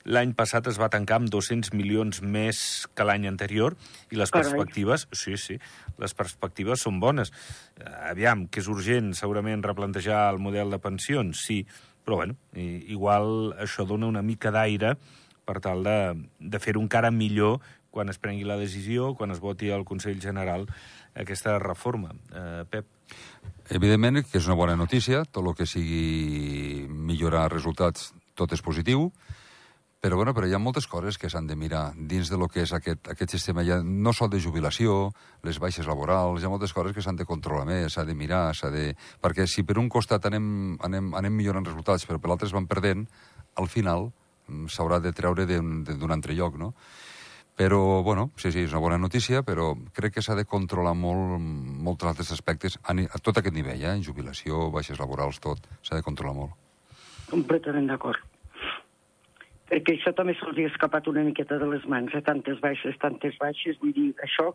L'any 0.08 0.32
passat 0.32 0.64
es 0.70 0.78
va 0.80 0.88
tancar 0.88 1.18
amb 1.20 1.28
200 1.32 1.74
milions 1.76 2.22
més 2.24 2.60
que 2.96 3.04
l'any 3.04 3.26
anterior 3.28 3.76
i 4.10 4.16
les 4.16 4.32
Carai. 4.32 4.48
perspectives, 4.48 5.06
sí, 5.12 5.36
sí, 5.36 5.58
les 6.00 6.14
perspectives 6.16 6.80
són 6.86 7.00
bones. 7.00 7.32
Eh, 7.76 7.84
Aviam, 8.10 8.46
que 8.48 8.60
és 8.60 8.68
urgent 8.68 9.12
segurament 9.14 9.62
replantejar 9.62 10.30
el 10.32 10.40
model 10.40 10.70
de 10.70 10.80
pensions, 10.80 11.44
sí, 11.44 11.66
però 12.10 12.16
bueno, 12.18 12.34
igual 12.58 13.54
això 13.62 13.84
dona 13.86 14.08
una 14.10 14.22
mica 14.22 14.50
d'aire 14.50 14.96
per 15.46 15.60
tal 15.62 15.84
de, 15.86 15.98
de 16.42 16.58
fer-ho 16.58 16.82
encara 16.82 17.12
millor 17.14 17.60
quan 17.94 18.10
es 18.10 18.18
prengui 18.18 18.42
la 18.42 18.56
decisió, 18.58 19.12
quan 19.14 19.30
es 19.30 19.38
voti 19.38 19.70
al 19.70 19.84
Consell 19.86 20.18
General 20.18 20.66
aquesta 21.14 21.54
reforma. 21.62 22.10
Eh, 22.34 22.64
Pep? 22.66 22.90
Evidentment 23.70 24.24
que 24.26 24.38
és 24.42 24.48
una 24.50 24.58
bona 24.58 24.74
notícia, 24.74 25.22
tot 25.22 25.46
el 25.46 25.54
que 25.54 25.68
sigui 25.70 26.88
millorar 26.90 27.46
resultats, 27.54 28.10
tot 28.34 28.50
és 28.58 28.62
positiu, 28.62 29.12
però, 30.00 30.16
bueno, 30.16 30.32
però 30.32 30.48
hi 30.48 30.54
ha 30.56 30.58
moltes 30.58 30.86
coses 30.88 31.18
que 31.20 31.28
s'han 31.28 31.46
de 31.46 31.54
mirar 31.60 31.90
dins 31.94 32.30
de 32.32 32.38
lo 32.40 32.48
que 32.48 32.62
és 32.64 32.72
aquest, 32.72 33.10
aquest 33.12 33.34
sistema, 33.36 33.60
ja 33.66 33.82
no 33.84 34.14
sol 34.16 34.30
de 34.32 34.40
jubilació, 34.40 35.10
les 35.44 35.60
baixes 35.60 35.86
laborals, 35.86 36.40
hi 36.40 36.48
ha 36.48 36.52
moltes 36.52 36.72
coses 36.72 36.96
que 36.96 37.04
s'han 37.04 37.20
de 37.20 37.26
controlar 37.28 37.66
més, 37.68 37.92
s'ha 37.92 38.06
de 38.08 38.16
mirar, 38.16 38.54
s'ha 38.56 38.72
de... 38.72 38.94
Perquè 39.20 39.44
si 39.44 39.62
per 39.68 39.76
un 39.76 39.90
costat 39.92 40.24
anem, 40.30 40.78
anem, 40.88 41.12
anem 41.20 41.36
millorant 41.36 41.68
resultats, 41.68 42.08
però 42.08 42.16
per 42.16 42.32
l'altre 42.32 42.48
es 42.48 42.56
van 42.56 42.70
perdent, 42.70 43.04
al 43.60 43.68
final 43.68 44.08
mm, 44.48 44.72
s'haurà 44.72 45.02
de 45.04 45.12
treure 45.12 45.44
d'un 45.44 46.16
altre 46.16 46.38
lloc, 46.38 46.56
no? 46.56 46.72
Però, 47.60 48.00
bueno, 48.00 48.30
sí, 48.40 48.48
sí, 48.54 48.64
és 48.64 48.72
una 48.72 48.80
bona 48.80 48.96
notícia, 48.96 49.44
però 49.44 49.74
crec 49.92 50.16
que 50.16 50.24
s'ha 50.24 50.38
de 50.38 50.46
controlar 50.48 50.94
molt, 50.96 51.36
molts 51.84 52.08
altres 52.08 52.32
aspectes 52.32 52.80
a, 52.80 52.96
a 52.96 53.20
tot 53.20 53.36
aquest 53.36 53.52
nivell, 53.52 53.84
eh? 53.84 53.98
jubilació, 54.00 54.70
baixes 54.72 54.96
laborals, 55.02 55.44
tot, 55.44 55.68
s'ha 55.84 56.00
de 56.00 56.06
controlar 56.06 56.38
molt. 56.40 56.56
Completament 57.28 57.92
d'acord. 57.92 58.24
Perquè 59.70 59.94
això 59.94 60.10
també 60.18 60.34
se'ls 60.34 60.58
ha 60.58 60.66
escapat 60.66 61.06
una 61.10 61.22
miqueta 61.26 61.58
de 61.60 61.68
les 61.70 61.84
mans, 61.86 62.14
eh? 62.14 62.22
tantes 62.26 62.58
baixes, 62.62 62.96
tantes 63.02 63.36
baixes, 63.38 63.78
vull 63.82 63.94
dir, 63.94 64.08
això 64.26 64.50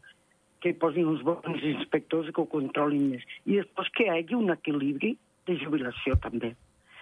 que 0.59 0.73
hi 0.73 0.79
posin 0.81 1.07
uns 1.07 1.21
bons 1.23 1.63
inspectors 1.69 2.31
que 2.33 2.41
ho 2.41 2.49
controlin 2.51 3.13
més. 3.13 3.23
I 3.45 3.61
després 3.61 3.91
que 3.95 4.07
hi 4.07 4.11
hagi 4.11 4.35
un 4.35 4.51
equilibri 4.51 5.13
de 5.47 5.55
jubilació, 5.61 6.17
també. 6.23 6.51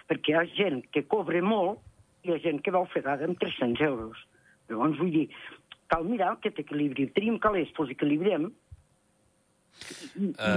Perquè 0.09 0.33
hi 0.33 0.37
ha 0.37 0.45
gent 0.57 0.81
que 0.93 1.05
cobra 1.09 1.41
molt 1.41 1.81
i 2.23 2.29
hi 2.29 2.35
ha 2.35 2.41
gent 2.43 2.61
que 2.63 2.73
va 2.75 2.83
ofegada 2.85 3.25
amb 3.25 3.39
300 3.39 3.81
euros. 3.87 4.19
Llavors, 4.69 4.99
vull 4.99 5.13
dir, 5.15 5.27
cal 5.91 6.05
mirar 6.07 6.33
aquest 6.33 6.59
equilibri. 6.63 7.07
Tenim 7.15 7.39
calés, 7.41 7.71
doncs 7.77 7.93
equilibrem, 7.95 8.49
uh... 8.49 8.51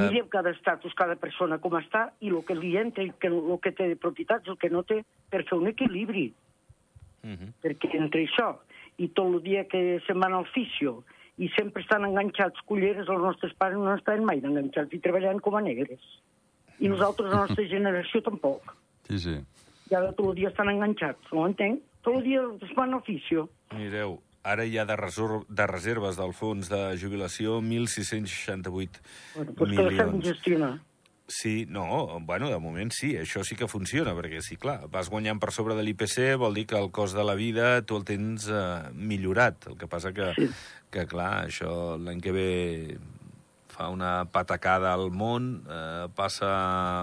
mirem 0.07 0.29
cada 0.33 0.53
estatus, 0.55 0.97
cada 0.99 1.17
persona 1.21 1.61
com 1.63 1.77
està, 1.79 2.09
i 2.21 2.33
el 2.33 2.43
que 2.49 2.57
li 2.59 2.75
entra, 2.81 3.07
i 3.07 3.15
que, 3.21 3.31
el 3.33 3.61
que 3.63 3.75
té 3.77 3.91
de 3.93 4.01
propietats, 4.01 4.51
el 4.51 4.59
que 4.61 4.73
no 4.73 4.83
té, 4.87 5.03
per 5.33 5.45
fer 5.49 5.61
un 5.61 5.71
equilibri. 5.73 6.29
Uh 7.27 7.35
-huh. 7.35 7.53
Perquè 7.63 7.91
entre 7.99 8.23
això 8.23 8.55
i 8.99 9.09
tot 9.09 9.27
el 9.35 9.43
dia 9.43 9.65
que 9.69 10.01
se'n 10.07 10.21
van 10.23 10.33
al 10.33 10.47
fisio 10.55 11.03
i 11.37 11.51
sempre 11.53 11.83
estan 11.83 12.05
enganxats 12.07 12.63
culleres, 12.65 13.09
els 13.09 13.21
nostres 13.21 13.53
pares 13.61 13.77
no 13.77 13.95
estan 13.95 14.25
mai 14.25 14.39
enganxats 14.41 14.95
i 14.97 15.03
treballant 15.05 15.41
com 15.45 15.57
a 15.59 15.61
negres. 15.61 16.01
I 16.81 16.89
nosaltres, 16.89 17.33
la 17.33 17.47
nostra 17.47 17.65
generació, 17.69 18.23
tampoc. 18.23 18.73
Sí, 19.09 19.19
sí. 19.19 19.37
I 19.91 19.95
ara 19.95 20.13
tot 20.13 20.31
el 20.31 20.35
dia 20.35 20.49
estan 20.49 20.71
enganxats, 20.73 21.33
no 21.33 21.45
ho 21.45 21.47
entenc? 21.51 21.83
Tot 22.03 22.17
el 22.17 22.23
dia 22.23 22.41
es 22.63 22.73
van 22.77 22.95
al 22.95 23.03
fisio. 23.03 23.49
Mireu, 23.75 24.19
ara 24.45 24.65
hi 24.65 24.79
ha 24.79 24.85
de, 24.87 24.97
resor 24.97 25.45
de 25.49 25.67
reserves 25.67 26.17
del 26.17 26.33
fons 26.33 26.71
de 26.71 26.97
jubilació 27.01 27.61
1.668 27.61 29.01
Bueno, 29.35 29.53
doncs 29.53 29.77
que 29.77 29.83
les 29.83 29.97
sabem 29.97 30.17
milions. 30.17 30.25
gestionar. 30.25 30.81
Sí, 31.29 31.67
no, 31.69 32.21
bueno, 32.23 32.49
de 32.49 32.59
moment 32.63 32.93
sí, 32.95 33.17
això 33.19 33.43
sí 33.43 33.57
que 33.59 33.67
funciona, 33.67 34.13
perquè 34.15 34.39
sí, 34.47 34.55
clar, 34.63 34.87
vas 34.93 35.09
guanyant 35.11 35.41
per 35.43 35.51
sobre 35.51 35.75
de 35.75 35.83
l'IPC, 35.83 36.37
vol 36.39 36.55
dir 36.55 36.67
que 36.71 36.79
el 36.79 36.93
cost 36.95 37.17
de 37.19 37.25
la 37.27 37.35
vida 37.35 37.81
tu 37.83 37.97
el 37.99 38.05
tens 38.07 38.47
eh, 38.47 38.93
millorat. 38.95 39.67
El 39.67 39.77
que 39.77 39.89
passa 39.91 40.13
que, 40.15 40.33
Sí. 40.39 40.47
que 40.95 41.07
clar, 41.11 41.49
això 41.49 41.97
l'any 41.99 42.21
que 42.23 42.31
ve 42.33 42.99
fa 43.77 43.91
una 43.93 44.25
patacada 44.33 44.95
al 44.97 45.11
món, 45.13 45.63
eh, 45.69 46.07
passa 46.17 46.49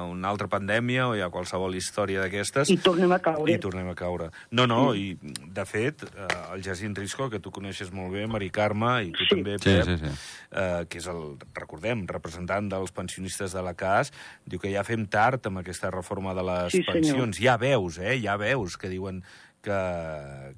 una 0.10 0.30
altra 0.32 0.48
pandèmia 0.50 1.04
o 1.08 1.14
hi 1.16 1.22
ha 1.22 1.28
qualsevol 1.30 1.76
història 1.78 2.24
d'aquestes... 2.24 2.72
I 2.74 2.80
tornem 2.82 3.12
a 3.14 3.20
caure. 3.22 3.54
I 3.54 3.60
tornem 3.62 3.92
a 3.92 3.94
caure. 3.96 4.32
No, 4.52 4.66
no, 4.66 4.96
i 4.98 5.12
de 5.22 5.66
fet, 5.70 6.02
eh, 6.10 6.28
el 6.56 6.64
Jacint 6.66 6.98
Risco, 6.98 7.30
que 7.30 7.38
tu 7.40 7.52
coneixes 7.54 7.92
molt 7.94 8.12
bé, 8.18 8.26
Mari 8.28 8.50
Carme, 8.50 8.96
i 9.06 9.12
tu 9.14 9.22
Sí. 9.24 9.30
també, 9.36 9.60
Sí, 9.62 9.70
Pep, 9.70 9.86
sí, 9.86 9.98
sí. 10.02 10.12
eh, 10.52 10.86
que 10.90 10.98
és 10.98 11.08
el, 11.14 11.22
recordem, 11.54 12.08
representant 12.10 12.68
dels 12.74 12.92
pensionistes 12.92 13.54
de 13.54 13.62
la 13.62 13.76
CAS, 13.78 14.10
diu 14.50 14.60
que 14.60 14.74
ja 14.74 14.84
fem 14.84 15.06
tard 15.06 15.46
amb 15.46 15.62
aquesta 15.62 15.92
reforma 15.94 16.34
de 16.34 16.44
les 16.50 16.72
Sí, 16.74 16.82
senyor. 16.82 16.94
pensions. 16.98 17.38
Ja 17.40 17.58
veus, 17.62 18.00
eh? 18.02 18.18
Ja 18.24 18.36
veus 18.42 18.78
que 18.82 18.90
diuen 18.90 19.22
que, 19.62 19.78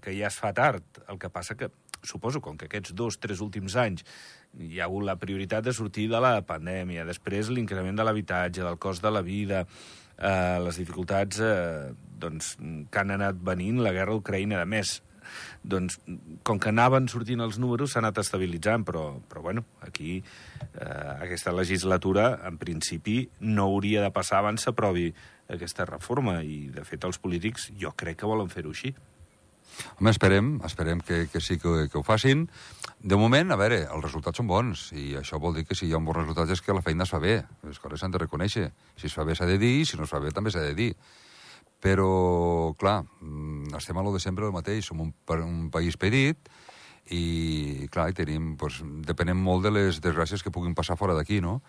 que 0.01 0.15
ja 0.17 0.31
es 0.31 0.39
fa 0.39 0.53
tard. 0.55 0.83
El 1.11 1.19
que 1.19 1.29
passa 1.29 1.55
que, 1.59 1.69
suposo, 2.05 2.39
com 2.41 2.55
que 2.57 2.65
aquests 2.69 2.93
dos, 2.95 3.19
tres 3.19 3.41
últims 3.41 3.75
anys 3.75 4.05
hi 4.59 4.79
ha 4.79 4.87
hagut 4.87 5.05
la 5.05 5.17
prioritat 5.19 5.65
de 5.65 5.73
sortir 5.73 6.07
de 6.11 6.21
la 6.23 6.39
pandèmia, 6.47 7.05
després 7.07 7.51
l'increment 7.51 7.97
de 7.97 8.05
l'habitatge, 8.07 8.63
del 8.63 8.79
cost 8.81 9.03
de 9.03 9.11
la 9.11 9.23
vida, 9.25 9.65
eh, 10.17 10.59
les 10.63 10.79
dificultats 10.79 11.41
eh, 11.43 11.91
doncs, 12.19 12.55
que 12.91 13.01
han 13.01 13.11
anat 13.17 13.41
venint, 13.41 13.81
la 13.83 13.93
guerra 13.95 14.15
Ucraïna, 14.15 14.61
a 14.61 14.69
més, 14.69 14.99
doncs, 15.63 15.97
com 16.45 16.59
que 16.61 16.71
anaven 16.71 17.09
sortint 17.11 17.41
els 17.43 17.57
números, 17.61 17.93
s'ha 17.93 18.01
anat 18.03 18.21
estabilitzant, 18.21 18.85
però, 18.87 19.05
però 19.29 19.43
bueno, 19.45 19.65
aquí, 19.85 20.19
eh, 20.19 21.11
aquesta 21.15 21.53
legislatura, 21.55 22.29
en 22.47 22.59
principi, 22.61 23.23
no 23.41 23.69
hauria 23.71 24.05
de 24.05 24.13
passar 24.15 24.39
abans 24.39 24.67
s'aprovi 24.67 25.09
aquesta 25.51 25.85
reforma, 25.89 26.39
i, 26.43 26.69
de 26.73 26.85
fet, 26.87 27.03
els 27.05 27.19
polítics 27.21 27.71
jo 27.81 27.93
crec 27.97 28.21
que 28.21 28.29
volen 28.29 28.51
fer-ho 28.53 28.73
així. 28.73 28.95
Home, 29.99 30.11
esperem, 30.11 30.55
esperem 30.67 31.01
que, 31.01 31.25
que 31.31 31.41
sí 31.41 31.57
que, 31.59 31.87
que 31.91 31.97
ho 31.97 32.03
facin. 32.03 32.45
De 32.99 33.17
moment, 33.19 33.51
a 33.51 33.57
veure, 33.59 33.83
els 33.85 34.05
resultats 34.07 34.41
són 34.41 34.49
bons, 34.49 34.87
i 34.97 35.13
això 35.19 35.39
vol 35.41 35.55
dir 35.57 35.65
que 35.67 35.77
si 35.77 35.87
hi 35.87 35.93
ha 35.93 36.01
un 36.01 36.07
bon 36.07 36.17
resultat 36.17 36.51
és 36.51 36.63
que 36.63 36.75
la 36.75 36.83
feina 36.85 37.05
es 37.05 37.13
fa 37.13 37.19
bé. 37.23 37.37
Les 37.67 37.79
coses 37.79 38.01
s'han 38.01 38.15
de 38.15 38.21
reconèixer. 38.23 38.69
Si 38.99 39.09
es 39.09 39.15
fa 39.15 39.25
bé 39.27 39.35
s'ha 39.37 39.47
de 39.49 39.59
dir, 39.61 39.73
i 39.81 39.87
si 39.87 39.99
no 39.99 40.07
es 40.07 40.13
fa 40.13 40.21
bé 40.23 40.33
també 40.35 40.53
s'ha 40.53 40.63
de 40.65 40.75
dir. 40.77 40.91
Però, 41.83 42.73
clar, 42.79 43.01
mm, 43.21 43.75
estem 43.77 43.97
a 43.97 44.03
lo 44.05 44.13
de 44.15 44.23
sempre 44.23 44.47
el 44.47 44.55
mateix. 44.55 44.87
Som 44.87 45.03
un, 45.03 45.13
un 45.37 45.67
país 45.69 45.99
petit 46.01 46.49
i, 47.11 47.87
clar, 47.93 48.09
i 48.09 48.17
tenim, 48.17 48.55
doncs, 48.57 48.81
depenem 49.05 49.37
molt 49.37 49.67
de 49.67 49.73
les 49.75 50.01
desgràcies 50.01 50.41
que 50.41 50.53
puguin 50.53 50.73
passar 50.73 50.97
fora 50.97 51.13
d'aquí, 51.13 51.41
no? 51.41 51.61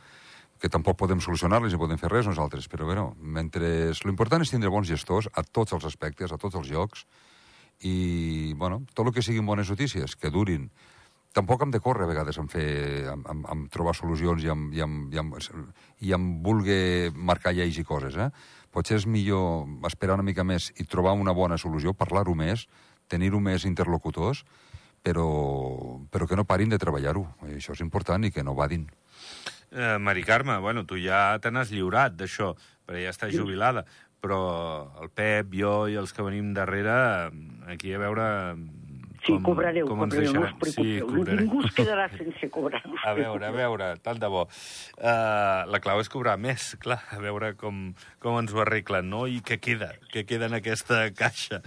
que 0.60 0.70
tampoc 0.72 0.96
podem 0.96 1.20
solucionar-les 1.20 1.74
ni 1.74 1.80
podem 1.80 1.98
fer 2.00 2.08
res 2.08 2.28
nosaltres, 2.28 2.68
però 2.72 2.86
bueno, 2.88 3.10
mentre... 3.20 3.92
L'important 4.08 4.40
és 4.40 4.52
tindre 4.52 4.72
bons 4.72 4.88
gestors 4.88 5.28
a 5.36 5.44
tots 5.44 5.74
els 5.76 5.84
aspectes, 5.84 6.32
a 6.32 6.38
tots 6.40 6.56
els 6.56 6.70
llocs, 6.72 7.04
i, 7.80 8.52
bueno, 8.54 8.84
tot 8.94 9.06
el 9.06 9.14
que 9.14 9.24
siguin 9.24 9.46
bones 9.46 9.70
notícies, 9.70 10.16
que 10.16 10.30
durin. 10.30 10.70
Tampoc 11.36 11.62
hem 11.62 11.72
de 11.74 11.82
córrer 11.84 12.06
a 12.06 12.08
vegades 12.08 12.38
en 12.40 12.48
fer, 12.48 12.68
en, 13.12 13.24
en, 13.28 13.42
en 13.52 13.64
trobar 13.68 13.92
solucions 13.94 14.44
i 14.44 14.48
en, 14.48 14.70
i, 14.72 14.80
en, 14.80 14.94
i, 15.12 15.20
en, 15.20 15.32
i 16.00 16.14
en 16.16 16.28
voler 16.42 17.12
marcar 17.12 17.52
lleis 17.52 17.76
i 17.76 17.84
coses, 17.84 18.16
eh? 18.16 18.30
Potser 18.72 18.96
és 19.00 19.06
millor 19.08 19.66
esperar 19.88 20.16
una 20.16 20.24
mica 20.24 20.44
més 20.44 20.70
i 20.80 20.84
trobar 20.88 21.12
una 21.16 21.36
bona 21.36 21.58
solució, 21.60 21.92
parlar-ho 21.92 22.34
més, 22.36 22.66
tenir-ho 23.08 23.40
més 23.40 23.64
interlocutors, 23.68 24.44
però, 25.04 25.28
però 26.10 26.26
que 26.26 26.36
no 26.36 26.48
parin 26.48 26.72
de 26.72 26.80
treballar-ho. 26.80 27.26
Això 27.52 27.76
és 27.76 27.84
important 27.84 28.24
i 28.24 28.32
que 28.32 28.44
no 28.44 28.56
vadin. 28.56 28.88
Eh, 29.70 29.98
Mari 30.00 30.24
Carme, 30.24 30.58
bueno, 30.58 30.86
tu 30.86 30.98
ja 30.98 31.38
te 31.42 31.52
n'has 31.52 31.70
lliurat 31.70 32.16
d'això, 32.16 32.54
perquè 32.86 33.04
ja 33.04 33.12
estàs 33.12 33.36
jubilada, 33.36 33.84
però 34.22 34.40
el 35.02 35.10
Pep, 35.14 35.52
jo 35.54 35.86
i 35.90 35.96
els 36.00 36.14
que 36.14 36.24
venim 36.26 36.52
darrere, 36.56 37.30
aquí 37.66 37.92
a 37.94 37.98
veure... 38.02 38.26
Sí, 39.26 39.32
cobrareu, 39.42 39.88
com 39.88 39.98
cobrareu, 40.04 40.34
no 40.36 40.42
us 40.44 40.52
cobrarem. 40.76 41.40
Ningú 41.40 41.58
es 41.66 41.72
quedarà 41.74 42.04
sense 42.14 42.46
cobrar. 42.52 42.78
A 43.02 43.14
veure, 43.16 43.48
a 43.48 43.50
veure, 43.50 43.88
tant 44.04 44.20
de 44.22 44.28
bo. 44.30 44.44
Uh, 45.00 45.64
la 45.66 45.80
clau 45.82 45.98
és 45.98 46.10
cobrar 46.12 46.36
més, 46.38 46.68
clar, 46.78 47.00
a 47.10 47.18
veure 47.18 47.48
com, 47.58 47.88
com 48.22 48.36
ens 48.38 48.54
ho 48.54 48.60
arreglen, 48.62 49.08
no? 49.10 49.24
I 49.26 49.40
què 49.42 49.56
queda, 49.58 49.88
què 50.12 50.22
queda 50.28 50.46
en 50.46 50.54
aquesta 50.60 51.08
caixa. 51.16 51.58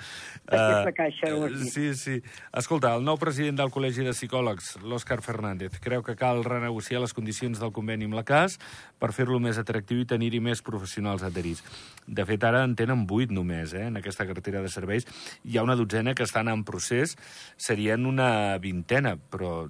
Aquesta 0.46 0.94
Eh, 0.94 0.96
caixa, 1.02 1.34
dit. 1.50 1.66
Sí, 1.74 1.90
sí. 2.00 2.16
Escolta, 2.56 2.94
el 2.96 3.04
nou 3.04 3.20
president 3.20 3.60
del 3.60 3.74
Col·legi 3.76 4.08
de 4.08 4.16
Psicòlegs, 4.16 4.78
l'Òscar 4.86 5.20
Fernández, 5.26 5.82
creu 5.84 6.06
que 6.06 6.16
cal 6.16 6.46
renegociar 6.48 7.04
les 7.04 7.18
condicions 7.18 7.60
del 7.60 7.76
conveni 7.76 8.08
amb 8.08 8.16
la 8.22 8.24
CAS 8.24 8.56
per 9.00 9.12
fer-lo 9.16 9.40
més 9.42 9.58
atractiu 9.62 10.04
i 10.04 10.08
tenir-hi 10.08 10.42
més 10.44 10.62
professionals 10.66 11.24
adherits. 11.26 11.64
De 12.06 12.26
fet, 12.28 12.44
ara 12.44 12.64
en 12.68 12.76
tenen 12.80 13.06
vuit 13.08 13.32
només, 13.32 13.74
eh, 13.74 13.88
en 13.88 14.00
aquesta 14.00 14.28
cartera 14.28 14.62
de 14.62 14.72
serveis. 14.72 15.08
Hi 15.46 15.58
ha 15.58 15.64
una 15.64 15.78
dotzena 15.80 16.16
que 16.16 16.28
estan 16.28 16.52
en 16.52 16.66
procés, 16.68 17.16
serien 17.58 18.06
una 18.06 18.58
vintena, 18.60 19.16
però 19.18 19.70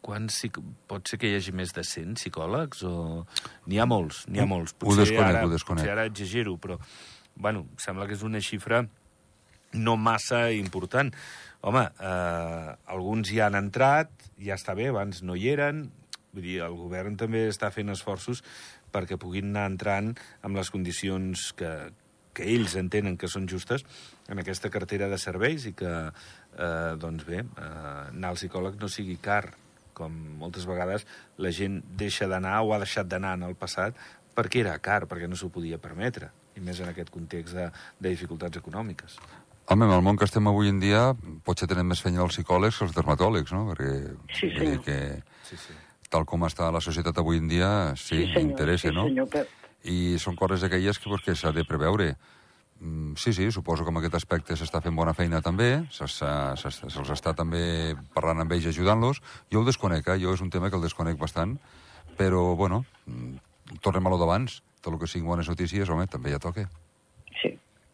quants 0.00 0.40
psic... 0.40 0.58
pot 0.88 1.06
ser 1.08 1.20
que 1.20 1.28
hi 1.28 1.36
hagi 1.38 1.52
més 1.56 1.74
de 1.76 1.84
100 1.84 2.16
psicòlegs? 2.18 2.84
O... 2.88 3.26
N'hi 3.68 3.80
ha 3.80 3.86
molts, 3.88 4.24
n'hi 4.28 4.40
ha 4.40 4.48
molts. 4.48 4.74
Ho 4.80 4.96
desconec, 4.96 5.26
ara, 5.28 5.44
ho 5.44 5.52
desconec. 5.52 5.84
Potser 5.84 5.94
ara 5.94 6.08
exagero, 6.08 6.56
però, 6.62 6.80
bueno, 7.36 7.66
sembla 7.80 8.08
que 8.08 8.16
és 8.16 8.24
una 8.26 8.40
xifra 8.44 8.84
no 9.72 9.96
massa 10.00 10.48
important. 10.56 11.12
Home, 11.60 11.84
eh, 12.00 12.76
alguns 12.90 13.30
hi 13.30 13.40
han 13.44 13.58
entrat, 13.58 14.10
ja 14.40 14.56
està 14.56 14.74
bé, 14.74 14.88
abans 14.90 15.20
no 15.22 15.36
hi 15.36 15.50
eren, 15.52 15.90
vull 16.34 16.44
dir, 16.46 16.60
el 16.62 16.76
govern 16.78 17.16
també 17.18 17.46
està 17.50 17.70
fent 17.74 17.90
esforços 17.90 18.42
perquè 18.92 19.18
puguin 19.18 19.50
anar 19.52 19.66
entrant 19.70 20.12
amb 20.46 20.56
les 20.58 20.70
condicions 20.70 21.50
que, 21.58 21.70
que 22.34 22.46
ells 22.46 22.76
entenen 22.78 23.16
que 23.18 23.28
són 23.30 23.48
justes 23.50 23.84
en 24.30 24.38
aquesta 24.42 24.70
cartera 24.70 25.08
de 25.10 25.18
serveis 25.18 25.66
i 25.66 25.72
que, 25.74 25.90
eh, 26.10 26.92
doncs 27.02 27.26
bé, 27.26 27.42
eh, 27.42 27.72
anar 28.12 28.30
al 28.32 28.38
psicòleg 28.38 28.78
no 28.80 28.88
sigui 28.88 29.16
car, 29.22 29.52
com 29.94 30.14
moltes 30.40 30.64
vegades 30.64 31.04
la 31.38 31.50
gent 31.52 31.82
deixa 31.98 32.26
d'anar 32.30 32.60
o 32.62 32.72
ha 32.72 32.78
deixat 32.80 33.10
d'anar 33.10 33.34
en 33.36 33.42
el 33.50 33.56
passat 33.58 33.98
perquè 34.34 34.62
era 34.62 34.78
car, 34.78 35.04
perquè 35.10 35.26
no 35.28 35.36
s'ho 35.36 35.50
podia 35.52 35.76
permetre, 35.82 36.30
i 36.56 36.62
més 36.64 36.78
en 36.80 36.88
aquest 36.88 37.10
context 37.12 37.54
de, 37.58 37.66
de 38.00 38.12
dificultats 38.14 38.56
econòmiques. 38.62 39.18
Home, 39.70 39.84
en 39.86 39.92
el 39.92 40.02
món 40.02 40.16
que 40.18 40.24
estem 40.24 40.46
avui 40.50 40.70
en 40.70 40.78
dia, 40.80 41.10
potser 41.44 41.68
tenen 41.70 41.86
més 41.90 42.00
feina 42.02 42.22
els 42.24 42.34
psicòlegs 42.38 42.78
que 42.78 42.86
els 42.88 42.94
dermatòlegs, 42.96 43.52
no? 43.54 43.66
Perquè, 43.68 43.90
Sí, 44.38 44.48
senyor. 44.56 44.80
que, 44.86 44.96
Sí, 45.46 45.58
sí. 45.66 45.74
Tal 46.10 46.26
com 46.28 46.42
està 46.44 46.68
la 46.74 46.82
societat 46.84 47.16
avui 47.22 47.38
en 47.40 47.48
dia, 47.48 47.70
sí, 47.96 48.24
senyor, 48.26 48.42
interessa, 48.42 48.88
sí, 48.90 48.94
no? 48.94 49.06
senyor, 49.08 49.28
Pep. 49.32 49.48
I 49.88 50.18
són 50.20 50.36
coses 50.36 50.60
d'aquelles 50.60 50.98
que, 51.00 51.08
pues, 51.08 51.22
que 51.24 51.34
s'ha 51.38 51.52
de 51.56 51.64
preveure. 51.64 52.10
Mm, 52.80 53.14
sí, 53.16 53.32
sí, 53.32 53.50
suposo 53.52 53.84
que 53.84 53.90
en 53.92 53.98
aquest 54.00 54.14
aspecte 54.18 54.56
s'està 54.56 54.80
fent 54.82 54.96
bona 54.96 55.14
feina 55.14 55.40
també, 55.44 55.86
se- 55.92 56.08
se- 56.08 56.56
se- 56.56 56.90
se'ls 56.90 57.10
està 57.12 57.34
també 57.36 57.94
parlant 58.14 58.40
amb 58.40 58.52
ells 58.52 58.64
i 58.66 58.68
ajudant-los. 58.74 59.22
Jo 59.52 59.60
el 59.60 59.66
desconec, 59.66 60.08
eh? 60.08 60.18
jo 60.20 60.34
és 60.34 60.40
un 60.40 60.50
tema 60.50 60.70
que 60.70 60.76
el 60.76 60.82
desconec 60.82 61.16
bastant, 61.18 61.58
però, 62.18 62.56
bueno, 62.56 62.84
mm, 63.06 63.78
tornem 63.80 64.06
a 64.06 64.10
lo 64.10 64.18
d'abans. 64.18 64.62
Tot 64.80 64.94
el 64.94 64.98
que 64.98 65.06
siguin 65.06 65.28
bones 65.28 65.48
notícies, 65.48 65.88
home, 65.88 66.06
també 66.08 66.30
ja 66.32 66.38
toca. 66.40 66.68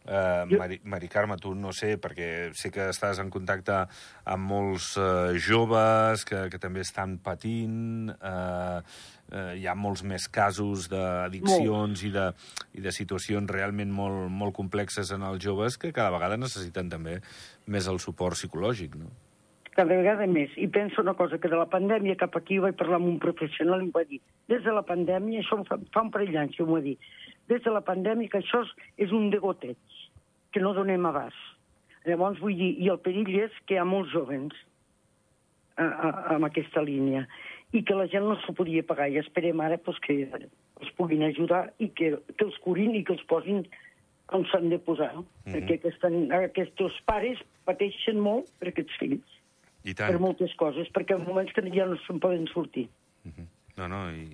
Uh, 0.07 0.45
Jo- 0.47 0.59
Mari, 0.61 0.79
Mari 0.87 1.09
Carme, 1.11 1.35
tu 1.35 1.51
no 1.53 1.73
sé, 1.75 1.97
perquè 1.99 2.53
sé 2.55 2.71
que 2.71 2.85
estàs 2.93 3.19
en 3.19 3.27
contacte 3.33 3.81
amb 4.23 4.47
molts 4.47 4.93
uh, 4.95 5.35
joves 5.35 6.23
que, 6.23 6.45
que 6.53 6.59
també 6.63 6.79
estan 6.85 7.17
patint, 7.19 8.07
uh, 8.15 8.79
uh, 8.79 9.51
hi 9.59 9.67
ha 9.67 9.75
molts 9.75 10.05
més 10.07 10.29
casos 10.31 10.87
d'addiccions 10.87 12.05
i, 12.07 12.11
de, 12.15 12.29
i 12.79 12.83
de 12.87 12.95
situacions 12.95 13.51
realment 13.51 13.91
molt, 13.91 14.29
molt 14.31 14.55
complexes 14.55 15.11
en 15.11 15.27
els 15.27 15.43
joves 15.43 15.75
que 15.77 15.91
cada 15.91 16.13
vegada 16.15 16.39
necessiten 16.39 16.87
també 16.89 17.19
més 17.67 17.91
el 17.91 17.99
suport 17.99 18.39
psicològic, 18.39 18.95
no? 18.95 19.11
cada 19.77 19.93
vegada 19.93 20.25
més. 20.25 20.49
I 20.57 20.65
penso 20.73 21.03
una 21.03 21.13
cosa, 21.13 21.37
que 21.37 21.51
de 21.51 21.57
la 21.59 21.67
pandèmia 21.69 22.15
cap 22.17 22.33
aquí 22.39 22.57
vaig 22.57 22.73
parlar 22.79 22.97
amb 22.97 23.11
un 23.11 23.19
professional 23.21 23.83
i 23.83 23.85
em 23.85 23.91
va 23.93 24.01
dir, 24.09 24.17
des 24.49 24.63
de 24.65 24.73
la 24.73 24.81
pandèmia, 24.81 25.43
això 25.43 25.59
fa, 25.67 25.77
fa 25.93 26.01
un 26.01 26.09
parell 26.15 26.31
d'anys 26.33 26.55
que 26.57 26.65
m'ho 26.65 26.79
va 26.79 26.81
dir, 26.81 26.95
des 27.51 27.61
de 27.61 27.73
la 27.75 27.83
pandèmia 27.85 28.31
que 28.31 28.41
això 28.41 28.63
és, 28.65 28.71
és 29.05 29.13
un 29.13 29.29
degoteig, 29.29 29.77
que 30.51 30.63
no 30.63 30.73
donem 30.73 31.05
abast. 31.05 31.37
Llavors, 32.07 32.39
vull 32.39 32.55
dir, 32.55 32.73
i 32.79 32.89
el 32.91 32.99
perill 33.03 33.33
és 33.43 33.55
que 33.67 33.75
hi 33.75 33.81
ha 33.81 33.87
molts 33.87 34.13
jovens 34.13 34.55
a, 35.75 35.85
a, 35.85 36.11
amb 36.37 36.47
aquesta 36.47 36.83
línia 36.85 37.25
i 37.75 37.81
que 37.83 37.97
la 37.97 38.07
gent 38.07 38.23
no 38.23 38.37
s'ho 38.41 38.55
podia 38.55 38.85
pagar. 38.87 39.09
I 39.11 39.19
esperem 39.19 39.59
ara 39.63 39.77
pues, 39.83 39.99
que 40.05 40.15
els 40.31 40.93
puguin 40.99 41.25
ajudar 41.27 41.67
i 41.83 41.89
que, 41.89 42.13
que 42.35 42.47
els 42.47 42.57
curin 42.63 42.95
i 42.95 43.03
que 43.03 43.17
els 43.17 43.25
posin 43.27 43.65
on 44.35 44.45
s'han 44.51 44.69
de 44.71 44.79
posar. 44.79 45.13
Mm 45.15 45.23
-hmm. 45.23 45.53
Perquè 45.53 45.73
aquests, 45.79 46.03
aquests 46.31 47.01
pares 47.05 47.43
pateixen 47.65 48.19
molt 48.19 48.51
per 48.59 48.69
aquests 48.69 48.95
fills 48.99 49.27
I 49.83 49.93
per 49.93 50.07
tant. 50.07 50.21
moltes 50.21 50.55
coses, 50.55 50.87
perquè 50.93 51.15
en 51.15 51.27
moments 51.27 51.51
que 51.53 51.61
ja 51.75 51.85
no 51.85 51.97
se'n 52.07 52.19
poden 52.19 52.47
sortir. 52.47 52.87
No, 53.77 53.87
no, 53.87 54.09
i, 54.11 54.25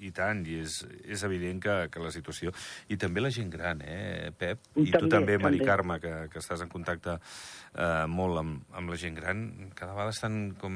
i 0.00 0.10
tant, 0.16 0.40
i 0.48 0.58
és, 0.62 0.78
és 1.04 1.22
evident 1.26 1.60
que, 1.62 1.74
que 1.92 2.02
la 2.02 2.10
situació... 2.14 2.52
I 2.88 2.96
també 3.00 3.20
la 3.20 3.30
gent 3.34 3.50
gran, 3.52 3.82
eh, 3.84 4.30
Pep? 4.36 4.62
I 4.76 4.86
I 4.88 4.92
tu 4.94 5.02
també, 5.04 5.10
també, 5.14 5.38
Mari 5.42 5.60
també. 5.60 5.68
Carme, 5.68 5.98
que, 6.00 6.14
que 6.32 6.40
estàs 6.40 6.62
en 6.64 6.70
contacte 6.72 7.18
eh, 7.18 8.06
molt 8.08 8.40
amb, 8.40 8.62
amb 8.76 8.92
la 8.92 8.98
gent 9.00 9.18
gran, 9.18 9.42
cada 9.76 9.92
vegada 9.96 10.14
estan 10.14 10.38
com 10.60 10.72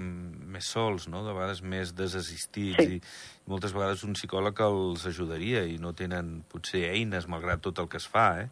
més 0.55 0.69
sols, 0.75 1.09
no? 1.09 1.25
De 1.27 1.33
vegades 1.33 1.63
més 1.63 1.95
desassistits, 1.97 2.83
Sí. 2.85 2.99
i 2.99 3.51
moltes 3.51 3.73
vegades 3.75 4.05
un 4.05 4.15
psicòleg 4.17 4.61
els 4.67 5.07
ajudaria 5.09 5.65
i 5.69 5.79
no 5.81 5.95
tenen, 5.97 6.43
potser, 6.51 6.85
eines, 6.93 7.29
malgrat 7.31 7.63
tot 7.65 7.81
el 7.83 7.89
que 7.89 8.01
es 8.01 8.07
fa, 8.11 8.29
eh? 8.45 8.49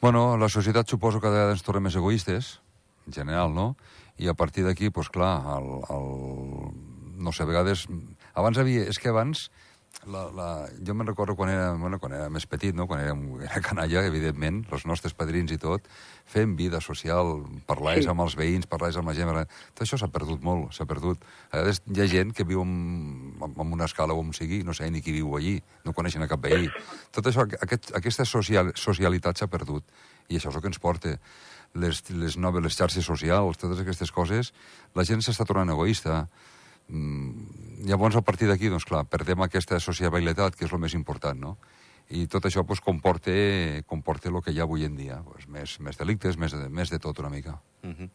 Bueno, 0.00 0.36
la 0.36 0.48
societat 0.52 0.88
suposo 0.90 1.20
que 1.20 1.28
cada 1.28 1.38
vegada 1.38 1.54
ens 1.56 1.62
tornem 1.64 1.86
més 1.88 1.96
egoistes, 1.96 2.58
en 3.06 3.16
general, 3.16 3.54
no? 3.54 3.74
I 4.20 4.28
a 4.30 4.34
partir 4.38 4.64
d'aquí, 4.66 4.90
doncs 4.90 5.10
clar, 5.14 5.36
el, 5.56 5.70
el... 5.94 6.10
no 7.24 7.32
sé, 7.32 7.42
a 7.44 7.48
vegades... 7.50 7.86
Abans 8.34 8.58
havia... 8.58 8.88
És 8.90 9.00
que 9.00 9.12
abans... 9.12 9.48
La, 10.10 10.24
la, 10.34 10.46
jo 10.84 10.92
me'n 10.92 11.06
recordo 11.06 11.36
quan 11.38 11.48
era, 11.48 11.68
bueno, 11.80 12.00
quan 12.02 12.12
era 12.12 12.26
més 12.28 12.44
petit, 12.50 12.74
no? 12.76 12.84
quan 12.90 13.00
era, 13.00 13.14
era 13.46 13.60
canalla, 13.64 14.02
evidentment, 14.04 14.58
els 14.74 14.82
nostres 14.90 15.14
padrins 15.16 15.54
i 15.54 15.56
tot, 15.62 15.86
fent 16.28 16.56
vida 16.58 16.80
social, 16.84 17.30
parlais 17.64 18.02
sí. 18.04 18.10
amb 18.10 18.24
els 18.26 18.34
veïns, 18.36 18.68
parlais 18.68 18.98
amb 19.00 19.08
la 19.08 19.14
gent... 19.16 19.30
Tot 19.72 19.84
això 19.86 19.96
s'ha 20.02 20.10
perdut 20.12 20.42
molt, 20.44 20.74
s'ha 20.76 20.84
perdut. 20.90 21.24
A 21.52 21.62
vegades 21.62 21.80
hi 21.86 22.02
ha 22.02 22.08
gent 22.10 22.34
que 22.36 22.44
viu 22.44 22.66
en, 22.66 22.74
en 23.46 23.72
una 23.78 23.88
escala 23.88 24.18
o 24.18 24.20
on 24.20 24.34
sigui, 24.36 24.60
no 24.66 24.74
sé 24.76 24.90
ni 24.92 25.00
qui 25.00 25.14
viu 25.14 25.30
allí, 25.38 25.56
no 25.86 25.94
coneixen 25.96 26.26
a 26.26 26.28
cap 26.28 26.42
veí. 26.42 26.68
Tot 27.14 27.30
això, 27.30 27.46
aquest, 27.64 27.94
aquesta 27.96 28.28
social, 28.28 28.74
socialitat 28.76 29.40
s'ha 29.40 29.48
perdut, 29.48 29.86
i 30.28 30.36
això 30.36 30.50
és 30.50 30.58
el 30.58 30.66
que 30.66 30.72
ens 30.74 30.82
porta 30.82 31.16
les, 31.74 32.02
les 32.10 32.36
noves, 32.36 32.62
les 32.66 32.76
xarxes 32.76 33.06
socials, 33.06 33.58
totes 33.62 33.80
aquestes 33.82 34.12
coses, 34.14 34.52
la 34.94 35.06
gent 35.06 35.22
s'està 35.24 35.46
tornant 35.48 35.72
egoista. 35.74 36.24
Mm, 36.88 37.86
llavors, 37.88 38.16
a 38.16 38.24
partir 38.24 38.48
d'aquí, 38.50 38.68
doncs 38.72 38.86
clar, 38.88 39.04
perdem 39.10 39.42
aquesta 39.44 39.80
sociabilitat, 39.80 40.56
que 40.56 40.66
és 40.68 40.72
el 40.72 40.82
més 40.82 40.94
important, 40.94 41.38
no? 41.40 41.56
I 42.12 42.26
tot 42.28 42.44
això 42.44 42.66
pues, 42.68 42.82
comporta, 42.84 43.32
comporta 43.88 44.28
el 44.28 44.42
que 44.44 44.52
hi 44.52 44.60
ha 44.60 44.66
avui 44.66 44.84
en 44.84 44.96
dia, 44.96 45.22
pues, 45.24 45.46
més, 45.48 45.78
més 45.80 45.96
delictes, 45.96 46.36
més 46.36 46.52
de, 46.52 46.68
més 46.68 46.92
de 46.92 47.00
tot 47.00 47.18
una 47.22 47.30
mica. 47.32 47.56
Uh 47.82 47.94
-huh. 47.96 48.10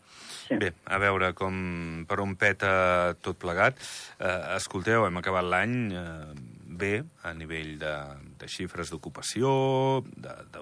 sí. 0.48 0.58
Bé, 0.58 0.74
a 0.86 0.98
veure 0.98 1.34
com 1.34 2.06
per 2.08 2.20
on 2.20 2.36
peta 2.36 3.16
tot 3.22 3.38
plegat. 3.38 3.78
Eh, 4.20 4.56
escolteu, 4.56 5.06
hem 5.06 5.18
acabat 5.18 5.44
l'any 5.44 5.92
eh, 5.92 6.34
bé 6.66 7.04
a 7.24 7.34
nivell 7.34 7.80
de, 7.80 7.96
de 8.38 8.48
xifres 8.48 8.90
d'ocupació, 8.90 10.04
hotels, 10.16 10.52
de 10.52 10.60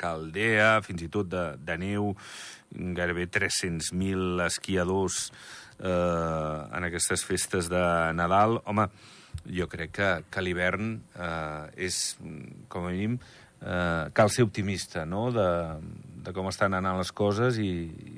caldea, 0.00 0.80
fins 0.86 1.02
i 1.02 1.08
tot 1.12 1.30
de, 1.30 1.44
de 1.58 1.76
neu, 1.80 2.12
gairebé 2.70 3.26
300.000 3.32 4.44
esquiadors 4.46 5.30
eh, 5.80 6.76
en 6.76 6.88
aquestes 6.88 7.24
festes 7.24 7.70
de 7.72 7.82
Nadal. 8.14 8.60
Home, 8.64 8.88
jo 9.50 9.68
crec 9.72 9.94
que, 9.96 10.10
que 10.30 10.44
l'hivern 10.44 10.98
eh, 11.16 11.86
és, 11.88 12.00
com 12.68 12.86
a 12.86 12.92
mínim, 12.92 13.18
eh, 13.60 14.10
cal 14.12 14.30
ser 14.30 14.46
optimista, 14.46 15.04
no?, 15.06 15.28
de, 15.34 15.48
de 16.20 16.34
com 16.36 16.48
estan 16.50 16.76
anant 16.76 16.98
les 17.00 17.12
coses 17.16 17.58
i, 17.62 17.70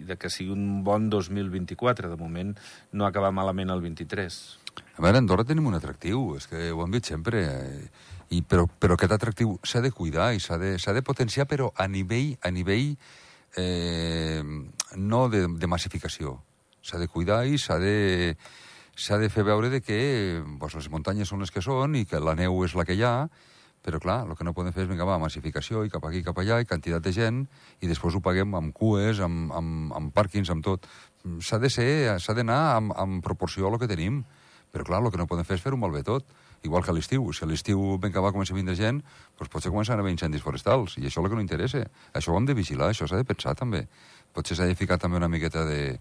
i 0.03 0.07
de 0.09 0.17
que 0.19 0.31
sigui 0.33 0.51
un 0.55 0.83
bon 0.87 1.09
2024. 1.11 2.11
De 2.11 2.19
moment 2.19 2.55
no 2.93 3.07
acaba 3.07 3.31
malament 3.35 3.71
el 3.71 3.85
23. 3.85 4.41
A 4.97 5.05
veure, 5.05 5.21
Andorra 5.21 5.47
tenim 5.47 5.69
un 5.69 5.77
atractiu, 5.79 6.33
és 6.37 6.49
que 6.51 6.71
ho 6.73 6.83
hem 6.85 6.97
dit 6.97 7.09
sempre, 7.09 7.45
eh, 7.47 8.12
i, 8.33 8.41
però, 8.43 8.67
però 8.67 8.97
aquest 8.97 9.12
atractiu 9.15 9.59
s'ha 9.67 9.83
de 9.85 9.93
cuidar 9.93 10.33
i 10.35 10.41
s'ha 10.41 10.59
de, 10.61 10.75
de 10.79 11.05
potenciar, 11.05 11.47
però 11.51 11.71
a 11.77 11.87
nivell, 11.89 12.33
a 12.43 12.51
nivell 12.51 12.95
eh, 13.61 14.43
no 14.97 15.23
de, 15.29 15.47
de 15.47 15.71
massificació 15.71 16.39
s'ha 16.83 16.99
de 16.99 17.09
cuidar 17.09 17.45
i 17.47 17.61
s'ha 17.61 17.79
de, 17.79 18.37
s'ha 18.97 19.19
de 19.21 19.31
fer 19.31 19.45
veure 19.47 19.71
de 19.71 19.81
que 19.81 20.43
pues, 20.59 20.75
les 20.75 20.91
muntanyes 20.91 21.29
són 21.29 21.45
les 21.45 21.53
que 21.55 21.62
són 21.62 21.97
i 21.97 22.07
que 22.09 22.21
la 22.21 22.35
neu 22.39 22.65
és 22.67 22.75
la 22.79 22.87
que 22.89 22.97
hi 22.99 23.05
ha, 23.07 23.29
però 23.83 23.99
clar, 23.99 24.21
el 24.29 24.37
que 24.39 24.47
no 24.47 24.55
podem 24.55 24.75
fer 24.75 24.85
és, 24.85 24.91
vinga, 24.91 25.07
va, 25.07 25.19
massificació 25.19 25.83
i 25.83 25.91
cap 25.91 26.05
aquí, 26.07 26.23
cap 26.23 26.39
allà, 26.39 26.61
i 26.62 26.69
quantitat 26.71 27.03
de 27.03 27.12
gent, 27.15 27.41
i 27.83 27.91
després 27.91 28.15
ho 28.15 28.23
paguem 28.23 28.55
amb 28.55 28.71
cues, 28.77 29.19
amb, 29.25 29.51
amb, 29.59 29.91
amb 29.99 30.15
pàrquings, 30.15 30.53
amb 30.55 30.62
tot. 30.62 30.87
S'ha 31.43 31.59
de 31.62 31.71
ser, 31.71 31.89
s'ha 32.23 32.37
d'anar 32.39 32.61
amb, 32.77 32.95
amb 32.95 33.25
proporció 33.27 33.67
a 33.67 33.73
el 33.73 33.81
que 33.83 33.91
tenim. 33.91 34.23
Però 34.73 34.87
clar, 34.87 35.03
el 35.03 35.11
que 35.12 35.19
no 35.21 35.27
podem 35.29 35.45
fer 35.45 35.59
és 35.59 35.65
fer 35.67 35.75
un 35.75 35.83
malbé 35.83 36.05
tot. 36.07 36.31
Igual 36.62 36.85
que 36.85 36.92
a 36.92 36.95
l'estiu. 36.95 37.25
Si 37.35 37.42
a 37.44 37.48
l'estiu, 37.51 37.81
vinga, 38.03 38.22
va, 38.22 38.31
comença 38.35 38.55
a 38.55 38.57
vindre 38.57 38.77
gent, 38.79 39.01
doncs 39.38 39.51
potser 39.51 39.72
començaran 39.72 40.01
a 40.01 40.05
haver 40.05 40.12
incendis 40.14 40.44
forestals. 40.44 40.96
I 40.98 41.09
això 41.09 41.20
és 41.20 41.25
el 41.25 41.31
que 41.31 41.38
no 41.38 41.44
interessa. 41.44 41.83
Això 42.14 42.33
ho 42.33 42.38
hem 42.38 42.46
de 42.46 42.55
vigilar, 42.55 42.92
això 42.92 43.09
s'ha 43.11 43.18
de 43.18 43.27
pensar 43.27 43.57
també. 43.59 43.87
Potser 44.33 44.57
s'ha 44.57 44.68
de 44.70 44.77
ficar 44.79 44.98
també 45.03 45.18
una 45.18 45.29
miqueta 45.29 45.64
de, 45.66 45.98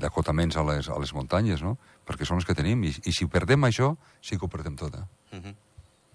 d'acotaments 0.00 0.56
a, 0.56 0.64
les, 0.70 0.88
a 0.88 0.98
les 1.00 1.12
muntanyes, 1.14 1.62
no? 1.62 1.76
Perquè 2.08 2.26
són 2.28 2.40
els 2.40 2.48
que 2.48 2.56
tenim, 2.56 2.82
i, 2.88 2.94
i 3.04 3.12
si 3.12 3.28
perdem 3.30 3.68
això, 3.68 3.94
sí 4.24 4.38
que 4.38 4.48
ho 4.48 4.52
perdem 4.52 4.76
tot, 4.80 4.96
eh? 4.96 5.06
Uh 5.36 5.40
-huh. 5.40 5.54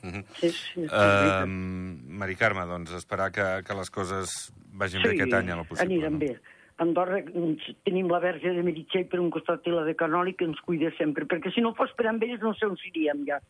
Uh 0.02 0.12
-huh. 0.12 0.24
Sí, 0.40 0.50
sí, 0.52 0.80
uh, 0.86 1.46
Mari 1.46 2.36
Carme, 2.36 2.66
doncs 2.66 2.92
esperar 2.92 3.32
que, 3.32 3.64
que 3.66 3.74
les 3.74 3.90
coses 3.90 4.54
vagin 4.72 5.02
sí, 5.02 5.08
bé 5.08 5.14
aquest 5.14 5.34
any 5.34 5.50
a 5.52 5.56
la 5.56 5.64
possible. 5.64 5.94
aniran 5.94 6.14
no? 6.14 6.20
bé. 6.20 6.40
Andorra 6.84 7.20
tenim 7.88 8.08
la 8.12 8.22
verge 8.24 8.54
de 8.56 8.64
Meritxell 8.64 9.08
per 9.12 9.20
un 9.20 9.32
costat 9.36 9.68
i 9.68 9.74
la 9.74 9.84
de 9.88 9.96
Canoli 10.00 10.36
que 10.40 10.48
ens 10.48 10.60
cuida 10.68 10.92
sempre, 10.98 11.28
perquè 11.28 11.52
si 11.52 11.64
no 11.66 11.74
fos 11.76 11.92
per 11.98 12.08
amb 12.08 12.24
ells 12.24 12.44
no 12.46 12.54
sé 12.56 12.70
on 12.70 12.78
seríem 12.80 13.26
ja. 13.28 13.42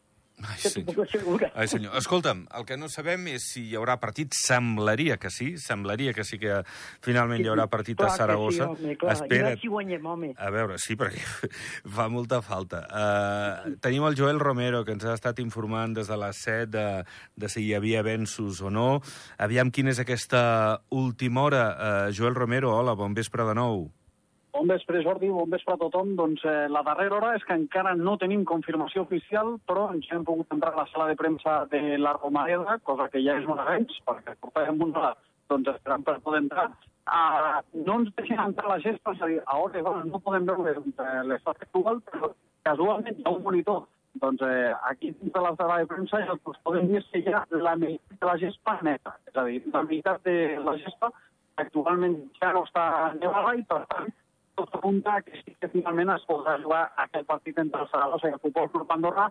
Ai, 0.48 0.58
senyor. 0.58 1.52
Ai, 1.54 1.68
senyor. 1.68 1.96
Escolta'm, 2.00 2.46
el 2.56 2.66
que 2.68 2.78
no 2.80 2.88
sabem 2.92 3.26
és 3.34 3.44
si 3.52 3.66
hi 3.68 3.76
haurà 3.76 3.98
partit. 4.00 4.32
Semblaria 4.38 5.18
que 5.20 5.32
sí, 5.34 5.52
semblaria 5.60 6.14
que 6.16 6.24
sí 6.24 6.40
que 6.40 6.62
finalment 7.06 7.44
hi 7.44 7.50
haurà 7.52 7.68
partit 7.72 7.98
clar 8.00 8.14
a 8.14 8.18
Saragossa. 8.22 8.70
Sí, 8.70 8.86
home, 8.86 8.96
clar. 9.02 9.18
Espera. 9.18 9.52
I 9.52 9.60
si 9.60 9.72
guanyem, 9.72 10.08
home. 10.08 10.32
A 10.40 10.50
veure, 10.56 10.80
sí, 10.80 10.96
perquè 11.00 11.20
fa 11.98 12.08
molta 12.12 12.42
falta. 12.46 12.86
Uh, 12.88 13.76
tenim 13.84 14.08
el 14.08 14.16
Joel 14.20 14.40
Romero, 14.40 14.86
que 14.88 14.96
ens 14.96 15.04
ha 15.04 15.18
estat 15.20 15.44
informant 15.44 15.98
des 16.00 16.08
de 16.08 16.20
les 16.24 16.44
7 16.48 16.72
de, 16.72 16.88
de 17.36 17.52
si 17.52 17.68
hi 17.68 17.76
havia 17.76 18.04
avenços 18.06 18.64
o 18.64 18.72
no. 18.72 18.90
Aviam 19.44 19.74
quina 19.76 19.92
és 19.92 20.00
aquesta 20.00 20.42
última 20.96 21.44
hora. 21.50 21.64
Uh, 21.76 22.12
Joel 22.16 22.38
Romero, 22.40 22.72
hola, 22.78 22.96
bon 22.96 23.18
vespre 23.18 23.44
de 23.50 23.60
nou. 23.60 23.90
Bon 24.52 24.66
vespre, 24.68 25.02
Jordi, 25.06 25.28
bon 25.30 25.52
vespre 25.54 25.76
a 25.76 25.78
tothom. 25.78 26.16
Doncs 26.18 26.44
eh, 26.44 26.68
la 26.74 26.82
darrera 26.88 27.20
hora 27.20 27.34
és 27.38 27.44
que 27.46 27.56
encara 27.56 27.94
no 27.96 28.16
tenim 28.22 28.46
confirmació 28.50 29.04
oficial, 29.06 29.58
però 29.70 29.88
ens 29.94 30.08
hem 30.12 30.26
pogut 30.26 30.50
entrar 30.56 30.74
a 30.74 30.82
la 30.82 30.88
sala 30.90 31.10
de 31.12 31.18
premsa 31.20 31.62
de 31.72 31.98
la 32.02 32.16
Romareda, 32.18 32.80
cosa 32.90 33.10
que 33.14 33.22
ja 33.26 33.38
és 33.38 33.46
un 33.46 33.62
avenç, 33.62 33.94
perquè 34.10 34.34
portàvem 34.42 34.82
una 34.88 35.04
hora 35.04 35.12
doncs, 35.54 35.70
esperant 35.76 36.06
per 36.08 36.18
poder 36.26 36.42
entrar. 36.46 36.66
Uh, 37.10 37.62
no 37.86 38.00
ens 38.02 38.10
deixen 38.18 38.42
entrar 38.42 38.70
la 38.70 38.82
gespa, 38.82 39.14
és 39.16 39.22
a 39.22 39.30
dir, 39.30 39.40
a 39.46 39.58
hores 39.62 39.86
bueno, 39.86 40.04
no 40.10 40.22
podem 40.26 40.50
veure 40.50 40.76
eh, 40.78 41.24
l'estat 41.30 41.66
actual, 41.66 42.02
però 42.10 42.34
casualment 42.68 43.18
hi 43.18 43.26
ha 43.26 43.34
un 43.34 43.46
monitor 43.46 43.86
doncs 44.22 44.42
eh, 44.46 44.74
aquí 44.90 45.12
dins 45.18 45.34
de 45.34 45.42
la 45.42 45.56
sala 45.58 45.80
de 45.80 45.88
premsa 45.90 46.20
ja 46.26 46.34
us 46.34 46.62
podem 46.66 46.88
dir 46.90 47.02
que 47.12 47.22
hi 47.22 47.34
ha 47.34 47.44
la 47.52 47.76
meitat 47.78 48.18
de 48.22 48.28
la 48.30 48.38
gespa 48.42 48.78
neta, 48.86 49.14
és 49.30 49.38
a 49.38 49.46
dir, 49.46 49.62
la 49.74 49.84
meitat 49.90 50.26
de 50.26 50.38
la 50.66 50.76
gespa 50.82 51.12
actualment 51.62 52.18
ja 52.42 52.52
no 52.54 52.66
està 52.68 52.86
nevada 53.20 53.54
i, 53.58 53.64
per 53.70 53.84
tant, 53.94 54.10
tot 54.60 54.76
apunta 54.76 55.22
que 55.22 55.40
sí 55.40 55.56
que 55.56 55.70
finalment 55.72 56.12
es 56.16 56.26
podrà 56.28 56.58
jugar 56.64 56.82
aquest 57.04 57.28
partit 57.28 57.60
entre 57.62 57.86
el 57.86 57.92
Saragossa 57.92 58.28
i 58.28 58.36
el 58.36 58.42
Futbol 58.44 58.68
Club 58.74 58.92
Andorra, 58.92 59.30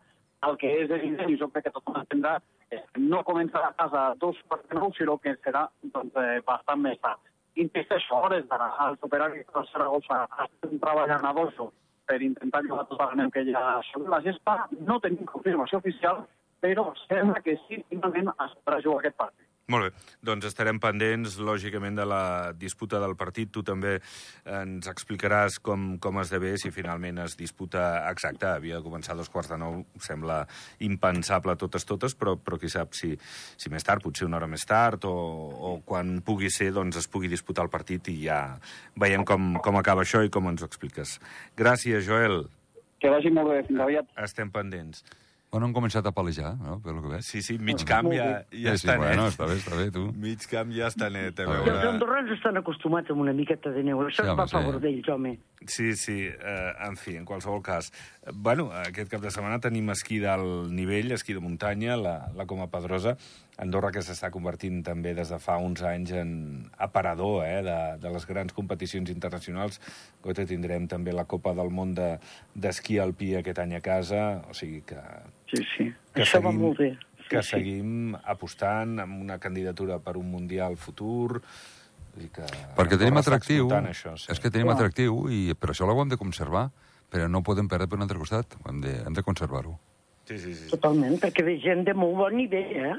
el 0.49 0.57
que 0.61 0.71
és 0.85 0.93
evident, 0.95 1.29
i 1.29 1.37
jo 1.41 1.49
crec 1.53 1.67
que 1.67 1.73
tothom 1.75 1.99
entendrà, 2.01 2.39
que 2.71 2.81
no 3.03 3.25
començarà 3.27 3.69
a 3.71 3.77
casa 3.81 4.05
dos 4.23 4.39
per 4.49 4.61
nou, 4.79 4.93
sinó 4.97 5.19
que 5.25 5.35
serà 5.45 5.67
doncs, 5.97 6.17
eh, 6.23 6.39
bastant 6.47 6.81
més 6.85 7.01
tard. 7.05 7.21
Insisteixo, 7.59 8.15
hores 8.15 8.47
d'ara, 8.49 8.71
al 8.85 8.97
superàvit 9.03 9.53
del 9.55 9.69
Saragossa 9.73 10.23
estem 10.47 10.79
treballant 10.79 11.27
a 11.27 11.35
dojo 11.41 11.73
per 12.09 12.21
intentar 12.23 12.63
jugar 12.69 12.87
tot 12.89 13.05
el 13.11 13.33
que 13.35 13.45
hi 13.45 13.55
ha 13.59 13.81
sobre 13.91 14.15
la 14.15 14.23
gespa. 14.25 14.57
No 14.81 15.01
tenim 15.05 15.29
confirmació 15.29 15.83
oficial, 15.83 16.25
però 16.65 16.87
sembla 17.05 17.43
que 17.45 17.59
sí, 17.67 17.83
finalment 17.91 18.33
es 18.33 18.57
podrà 18.63 18.81
jugar 18.87 19.05
aquest 19.05 19.21
partit. 19.25 19.48
Molt 19.69 19.85
bé, 19.85 20.05
doncs 20.25 20.47
estarem 20.49 20.79
pendents, 20.81 21.35
lògicament, 21.45 21.99
de 21.99 22.05
la 22.09 22.23
disputa 22.57 22.97
del 23.03 23.13
partit. 23.21 23.51
Tu 23.53 23.61
també 23.67 23.99
ens 24.49 24.89
explicaràs 24.89 25.59
com, 25.61 25.99
com 26.01 26.21
esdevé, 26.23 26.55
si 26.57 26.73
finalment 26.73 27.21
es 27.27 27.37
disputa 27.37 27.83
exacte. 28.09 28.49
Havia 28.49 28.79
de 28.79 28.87
començar 28.87 29.13
a 29.13 29.19
dos 29.19 29.29
quarts 29.29 29.53
de 29.53 29.61
nou, 29.61 29.83
sembla 30.01 30.39
impensable 30.89 31.59
totes 31.61 31.85
totes, 31.85 32.17
però, 32.17 32.39
però 32.41 32.57
qui 32.57 32.73
sap 32.73 32.97
si, 32.97 33.13
si 33.61 33.69
més 33.69 33.85
tard, 33.85 34.01
potser 34.01 34.25
una 34.25 34.41
hora 34.41 34.49
més 34.49 34.65
tard, 34.65 35.05
o, 35.05 35.13
o 35.53 35.77
quan 35.85 36.17
pugui 36.25 36.49
ser, 36.49 36.73
doncs 36.73 37.03
es 37.05 37.13
pugui 37.13 37.29
disputar 37.29 37.69
el 37.69 37.73
partit 37.77 38.09
i 38.09 38.23
ja 38.25 38.41
veiem 38.97 39.29
com, 39.29 39.59
com 39.61 39.77
acaba 39.77 40.09
això 40.09 40.25
i 40.25 40.33
com 40.33 40.49
ens 40.49 40.65
ho 40.65 40.73
expliques. 40.73 41.19
Gràcies, 41.61 42.09
Joel. 42.09 42.47
Que 43.05 43.13
vagi 43.13 43.37
molt 43.37 43.53
bé, 43.53 43.63
fins 43.69 43.85
aviat. 43.85 44.09
Estem 44.25 44.49
pendents. 44.49 45.05
Bueno, 45.51 45.65
han 45.67 45.73
començat 45.73 46.05
a 46.05 46.13
palejar, 46.13 46.51
no?, 46.61 46.75
pel 46.85 46.99
que 47.01 47.11
veig. 47.15 47.23
Sí, 47.25 47.41
sí, 47.45 47.55
mig 47.57 47.81
camp 47.89 48.11
ja, 48.13 48.27
ja 48.53 48.75
sí, 48.75 48.83
està 48.83 48.97
sí, 48.97 49.01
net. 49.01 49.01
Bueno, 49.01 49.29
està 49.33 49.47
bé, 49.49 49.55
està 49.57 49.79
bé, 49.79 49.87
tu. 49.95 50.03
Mig 50.13 50.45
camp 50.51 50.75
ja 50.77 50.91
està 50.93 51.09
net, 51.13 51.41
a 51.41 51.47
veure... 51.49 51.73
Els 51.73 51.87
andorrans 51.95 52.35
estan 52.37 52.61
acostumats 52.61 53.15
amb 53.15 53.25
una 53.25 53.33
miqueta 53.37 53.73
de 53.73 53.85
neu, 53.87 54.03
això 54.05 54.27
sí, 54.27 54.35
va 54.37 54.45
a 54.45 54.53
favor 54.53 54.77
sí. 54.77 54.83
d'ells, 54.85 55.09
home. 55.15 55.33
Sí, 55.65 55.95
sí, 55.97 56.19
uh, 56.29 56.75
en 56.85 57.01
fi, 57.01 57.17
en 57.17 57.25
qualsevol 57.29 57.65
cas. 57.65 57.89
Bueno, 58.35 58.69
aquest 58.73 59.11
cap 59.11 59.23
de 59.23 59.31
setmana 59.33 59.61
tenim 59.63 59.89
esquí 59.93 60.19
d'alt 60.23 60.71
nivell, 60.75 61.13
esquí 61.15 61.35
de 61.37 61.43
muntanya, 61.43 61.97
la, 61.97 62.15
la 62.37 62.47
Coma 62.51 62.69
Pedrosa, 62.73 63.17
Andorra 63.59 63.91
que 63.91 64.05
s'està 64.07 64.31
convertint 64.31 64.85
també 64.87 65.15
des 65.19 65.33
de 65.33 65.39
fa 65.43 65.57
uns 65.59 65.83
anys 65.83 66.13
en 66.15 66.31
aparador 66.79 67.43
eh, 67.43 67.59
de, 67.67 67.79
de 67.99 68.13
les 68.15 68.27
grans 68.29 68.55
competicions 68.55 69.11
internacionals. 69.11 69.81
Gote 70.23 70.47
tindrem 70.47 70.87
també 70.91 71.15
la 71.15 71.27
Copa 71.27 71.57
del 71.59 71.73
Món 71.75 71.97
d'esquí 71.97 72.99
de, 72.99 73.03
alpí 73.03 73.33
aquest 73.39 73.59
any 73.65 73.75
a 73.79 73.83
casa, 73.83 74.23
o 74.47 74.55
sigui 74.55 74.85
que... 74.87 75.03
Sí, 75.51 75.65
sí, 75.75 75.89
que 76.15 76.23
això 76.23 76.39
seguim, 76.39 76.47
va 76.47 76.55
molt 76.69 76.85
bé. 76.85 76.93
Sí, 77.25 77.27
que 77.33 77.43
sí. 77.43 77.51
seguim 77.57 78.15
apostant 78.23 79.01
amb 79.03 79.19
una 79.19 79.41
candidatura 79.43 79.99
per 79.99 80.17
un 80.21 80.31
Mundial 80.31 80.79
futur... 80.79 81.43
Que 82.19 82.43
Perquè 82.75 82.97
tenim 82.99 83.21
atractiu, 83.21 83.69
això, 83.71 84.17
sí. 84.19 84.27
és 84.33 84.41
que 84.43 84.51
tenim 84.51 84.67
Clar. 84.67 84.75
atractiu 84.75 85.29
i 85.31 85.53
per 85.55 85.69
això 85.71 85.87
l'ho 85.87 85.95
hem 86.03 86.11
de 86.11 86.17
conservar, 86.19 86.65
però 87.13 87.29
no 87.31 87.45
podem 87.45 87.69
perdre 87.71 87.89
per 87.89 87.99
un 87.99 88.07
altre 88.07 88.21
costat, 88.21 88.59
hem 88.69 88.83
de, 88.85 88.95
hem 89.07 89.17
de 89.17 89.25
conservar-ho. 89.25 89.77
Sí, 90.29 90.37
sí, 90.39 90.55
sí. 90.55 90.69
Totalment, 90.73 91.17
perquè 91.23 91.45
ve 91.47 91.57
gent 91.63 91.87
de 91.89 91.95
molt 91.97 92.19
bon 92.19 92.37
nivell, 92.37 92.75
eh? 92.77 92.97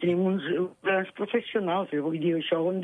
tenim 0.00 0.22
uns 0.24 0.46
grans 0.84 1.10
professionals, 1.18 1.92
eh? 1.92 2.00
vull 2.00 2.16
dir, 2.20 2.38
això 2.38 2.62
ho 2.62 2.70
hem 2.72 2.80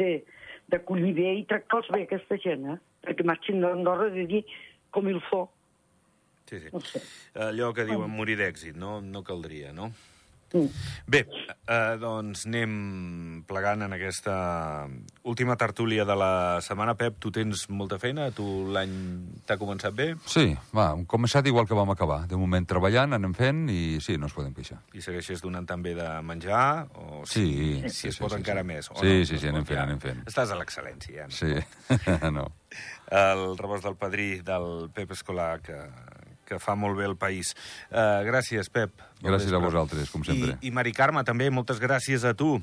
d'acollir 0.73 1.15
bé 1.17 1.31
i 1.39 1.47
tractar-los 1.49 1.89
bé, 1.95 2.03
aquesta 2.05 2.37
gent, 2.43 2.67
eh? 2.75 2.79
perquè 3.07 3.25
marxin 3.25 3.63
d'Andorra 3.65 4.11
de 4.13 4.27
dir 4.29 4.43
com 4.93 5.09
il 5.09 5.23
fo. 5.31 5.47
Sí, 6.47 6.61
sí. 6.61 6.69
No 6.73 6.83
sé. 6.85 7.01
Allò 7.49 7.73
que 7.75 7.87
diuen 7.89 8.13
morir 8.13 8.37
d'èxit, 8.39 8.77
no, 8.79 9.01
no 9.01 9.25
caldria, 9.27 9.73
no? 9.75 9.91
Mm. 10.57 10.71
Bé, 11.07 11.21
eh, 11.69 11.97
doncs 12.01 12.47
anem 12.49 13.45
plegant 13.47 13.83
en 13.87 13.93
aquesta 13.93 14.87
última 15.25 15.57
tertúlia 15.57 16.05
de 16.09 16.17
la 16.17 16.31
setmana. 16.65 16.95
Pep, 16.97 17.19
tu 17.21 17.31
tens 17.31 17.67
molta 17.69 17.99
feina? 18.03 18.31
Tu 18.35 18.45
l'any 18.73 18.95
t'ha 19.47 19.57
començat 19.61 19.95
bé? 19.95 20.15
Sí, 20.27 20.49
va, 20.75 20.89
hem 20.97 21.05
començat 21.07 21.47
igual 21.47 21.67
que 21.69 21.75
vam 21.79 21.91
acabar. 21.95 22.23
De 22.31 22.37
moment 22.41 22.67
treballant, 22.67 23.13
anem 23.17 23.35
fent 23.37 23.67
i 23.71 23.99
sí, 24.01 24.17
no 24.19 24.27
es 24.31 24.35
podem 24.37 24.55
queixar. 24.57 24.81
I 24.97 25.05
segueixes 25.05 25.43
donant 25.45 25.67
també 25.69 25.95
de 25.95 26.09
menjar? 26.27 26.87
O 26.97 27.25
Sí, 27.27 27.45
si, 27.47 27.81
sí, 27.83 27.89
si 27.91 28.09
es 28.09 28.17
sí, 28.17 28.23
pot 28.23 28.33
sí, 28.33 28.39
encara 28.41 28.63
sí. 28.63 28.71
més? 28.73 28.91
O 28.91 28.97
Sí, 28.99 29.07
no? 29.07 29.25
sí, 29.25 29.39
sí, 29.39 29.47
Es 29.47 29.51
anem 29.53 29.65
fent, 29.67 29.79
ja. 29.79 29.85
anem 29.87 30.01
fent. 30.01 30.23
Estàs 30.27 30.51
a 30.51 30.59
l'excel·lència, 30.59 31.27
ja. 31.27 31.29
Sí, 31.31 31.55
no. 32.37 32.49
El 33.11 33.57
rebost 33.59 33.85
del 33.87 33.95
padrí 33.97 34.41
del 34.43 34.89
Pep 34.95 35.13
Escolar, 35.15 35.61
que, 35.63 35.77
que 36.47 36.61
fa 36.63 36.77
molt 36.79 36.99
bé 36.99 37.09
el 37.09 37.17
país. 37.21 37.53
Uh, 37.91 38.23
gràcies, 38.29 38.71
Pep. 38.73 38.95
Gràcies 39.25 39.53
a 39.53 39.61
vosaltres, 39.63 40.11
com 40.13 40.25
sempre. 40.27 40.57
I, 40.61 40.71
I 40.71 40.75
Mari 40.75 40.95
Carme, 40.97 41.25
també, 41.27 41.51
moltes 41.51 41.83
gràcies 41.83 42.25
a 42.25 42.35
tu. 42.39 42.57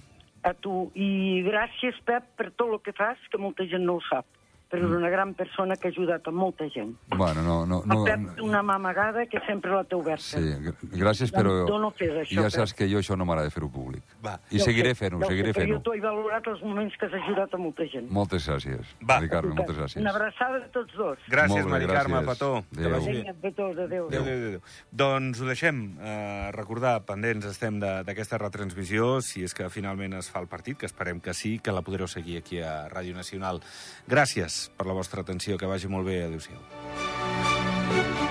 A 0.44 0.54
tu. 0.60 0.88
I 0.96 1.44
gràcies, 1.46 2.00
Pep, 2.08 2.32
per 2.40 2.52
tot 2.56 2.70
el 2.70 2.82
que 2.84 2.96
fas, 2.96 3.20
que 3.32 3.42
molta 3.42 3.68
gent 3.70 3.86
no 3.88 4.00
ho 4.00 4.06
sap. 4.10 4.28
Però 4.74 4.88
és 4.90 4.96
una 4.98 5.10
gran 5.14 5.36
persona 5.38 5.76
que 5.78 5.88
ha 5.88 5.92
ajudat 5.94 6.26
a 6.28 6.32
molta 6.34 6.66
gent. 6.74 6.96
Bueno, 7.14 7.44
no... 7.46 7.60
no, 7.70 7.84
No, 7.86 7.96
no, 8.00 8.04
Pep, 8.06 8.40
una 8.42 8.64
mà 8.66 8.76
amagada 8.80 9.26
que 9.30 9.38
sempre 9.46 9.70
la 9.72 9.84
té 9.84 9.94
oberta. 9.96 10.24
Sí, 10.24 10.40
gr- 10.66 10.74
gràcies, 10.98 11.30
però 11.32 11.66
Tu 11.68 11.78
no 11.78 11.92
fes 11.94 12.10
això, 12.24 12.42
ja 12.42 12.50
saps 12.50 12.74
que 12.74 12.88
jo 12.90 12.98
això 12.98 13.16
no 13.16 13.26
m'agrada 13.30 13.52
fer-ho 13.54 13.70
públic. 13.70 14.02
Va. 14.24 14.40
I 14.50 14.58
Ja 14.58 14.64
ho 14.64 14.66
seguiré 14.66 14.96
fent-ho, 14.98 15.20
ja 15.22 15.28
seguiré 15.30 15.54
fent-ho. 15.54 15.76
Jo 15.78 15.82
t'ho 15.86 15.94
he 15.94 16.02
valorat 16.02 16.48
els 16.48 16.64
moments 16.66 16.98
que 16.98 17.06
has 17.06 17.14
ajudat 17.20 17.54
a 17.54 17.58
molta 17.62 17.86
gent. 17.92 18.10
Moltes 18.10 18.48
gràcies. 18.50 18.82
Va. 19.04 19.20
Mari 19.20 19.30
Carme, 19.30 19.54
moltes 19.54 19.78
gràcies. 19.78 20.02
Una 20.02 20.10
abraçada 20.16 20.58
a 20.64 20.72
tots 20.74 20.96
dos. 20.98 21.20
Gràcies, 21.30 21.64
bé, 21.66 21.72
Mari 21.72 21.88
Carme, 21.92 22.22
gràcies. 22.24 22.32
petó. 22.34 22.52
Adéu. 22.74 23.00
Vinga, 23.12 23.34
petons, 23.42 23.78
adéu. 23.78 24.08
Adéu, 24.08 24.22
adéu, 24.24 24.48
adéu. 24.48 24.62
Doncs 24.92 25.42
ho 25.42 25.46
deixem. 25.52 25.84
Uh, 26.00 26.52
recordar, 26.58 26.96
pendents 27.06 27.46
estem 27.46 27.80
de- 27.80 28.04
d'aquesta 28.04 28.38
retransmissió, 28.42 29.22
si 29.22 29.44
és 29.44 29.54
que 29.54 29.70
finalment 29.70 30.14
es 30.18 30.30
fa 30.32 30.40
el 30.42 30.48
partit, 30.48 30.78
que 30.78 30.86
esperem 30.90 31.20
que 31.22 31.34
sí, 31.34 31.60
que 31.60 31.72
la 31.72 31.82
podreu 31.84 32.08
seguir 32.08 32.38
aquí 32.40 32.60
a 32.62 32.88
Ràdio 32.90 33.14
Nacional. 33.14 33.62
Gràcies 34.08 34.63
per 34.70 34.88
la 34.88 34.96
vostra 34.98 35.22
atenció. 35.26 35.58
Que 35.58 35.70
vagi 35.70 35.92
molt 35.92 36.08
bé. 36.08 36.24
Adéu-siau. 36.28 38.23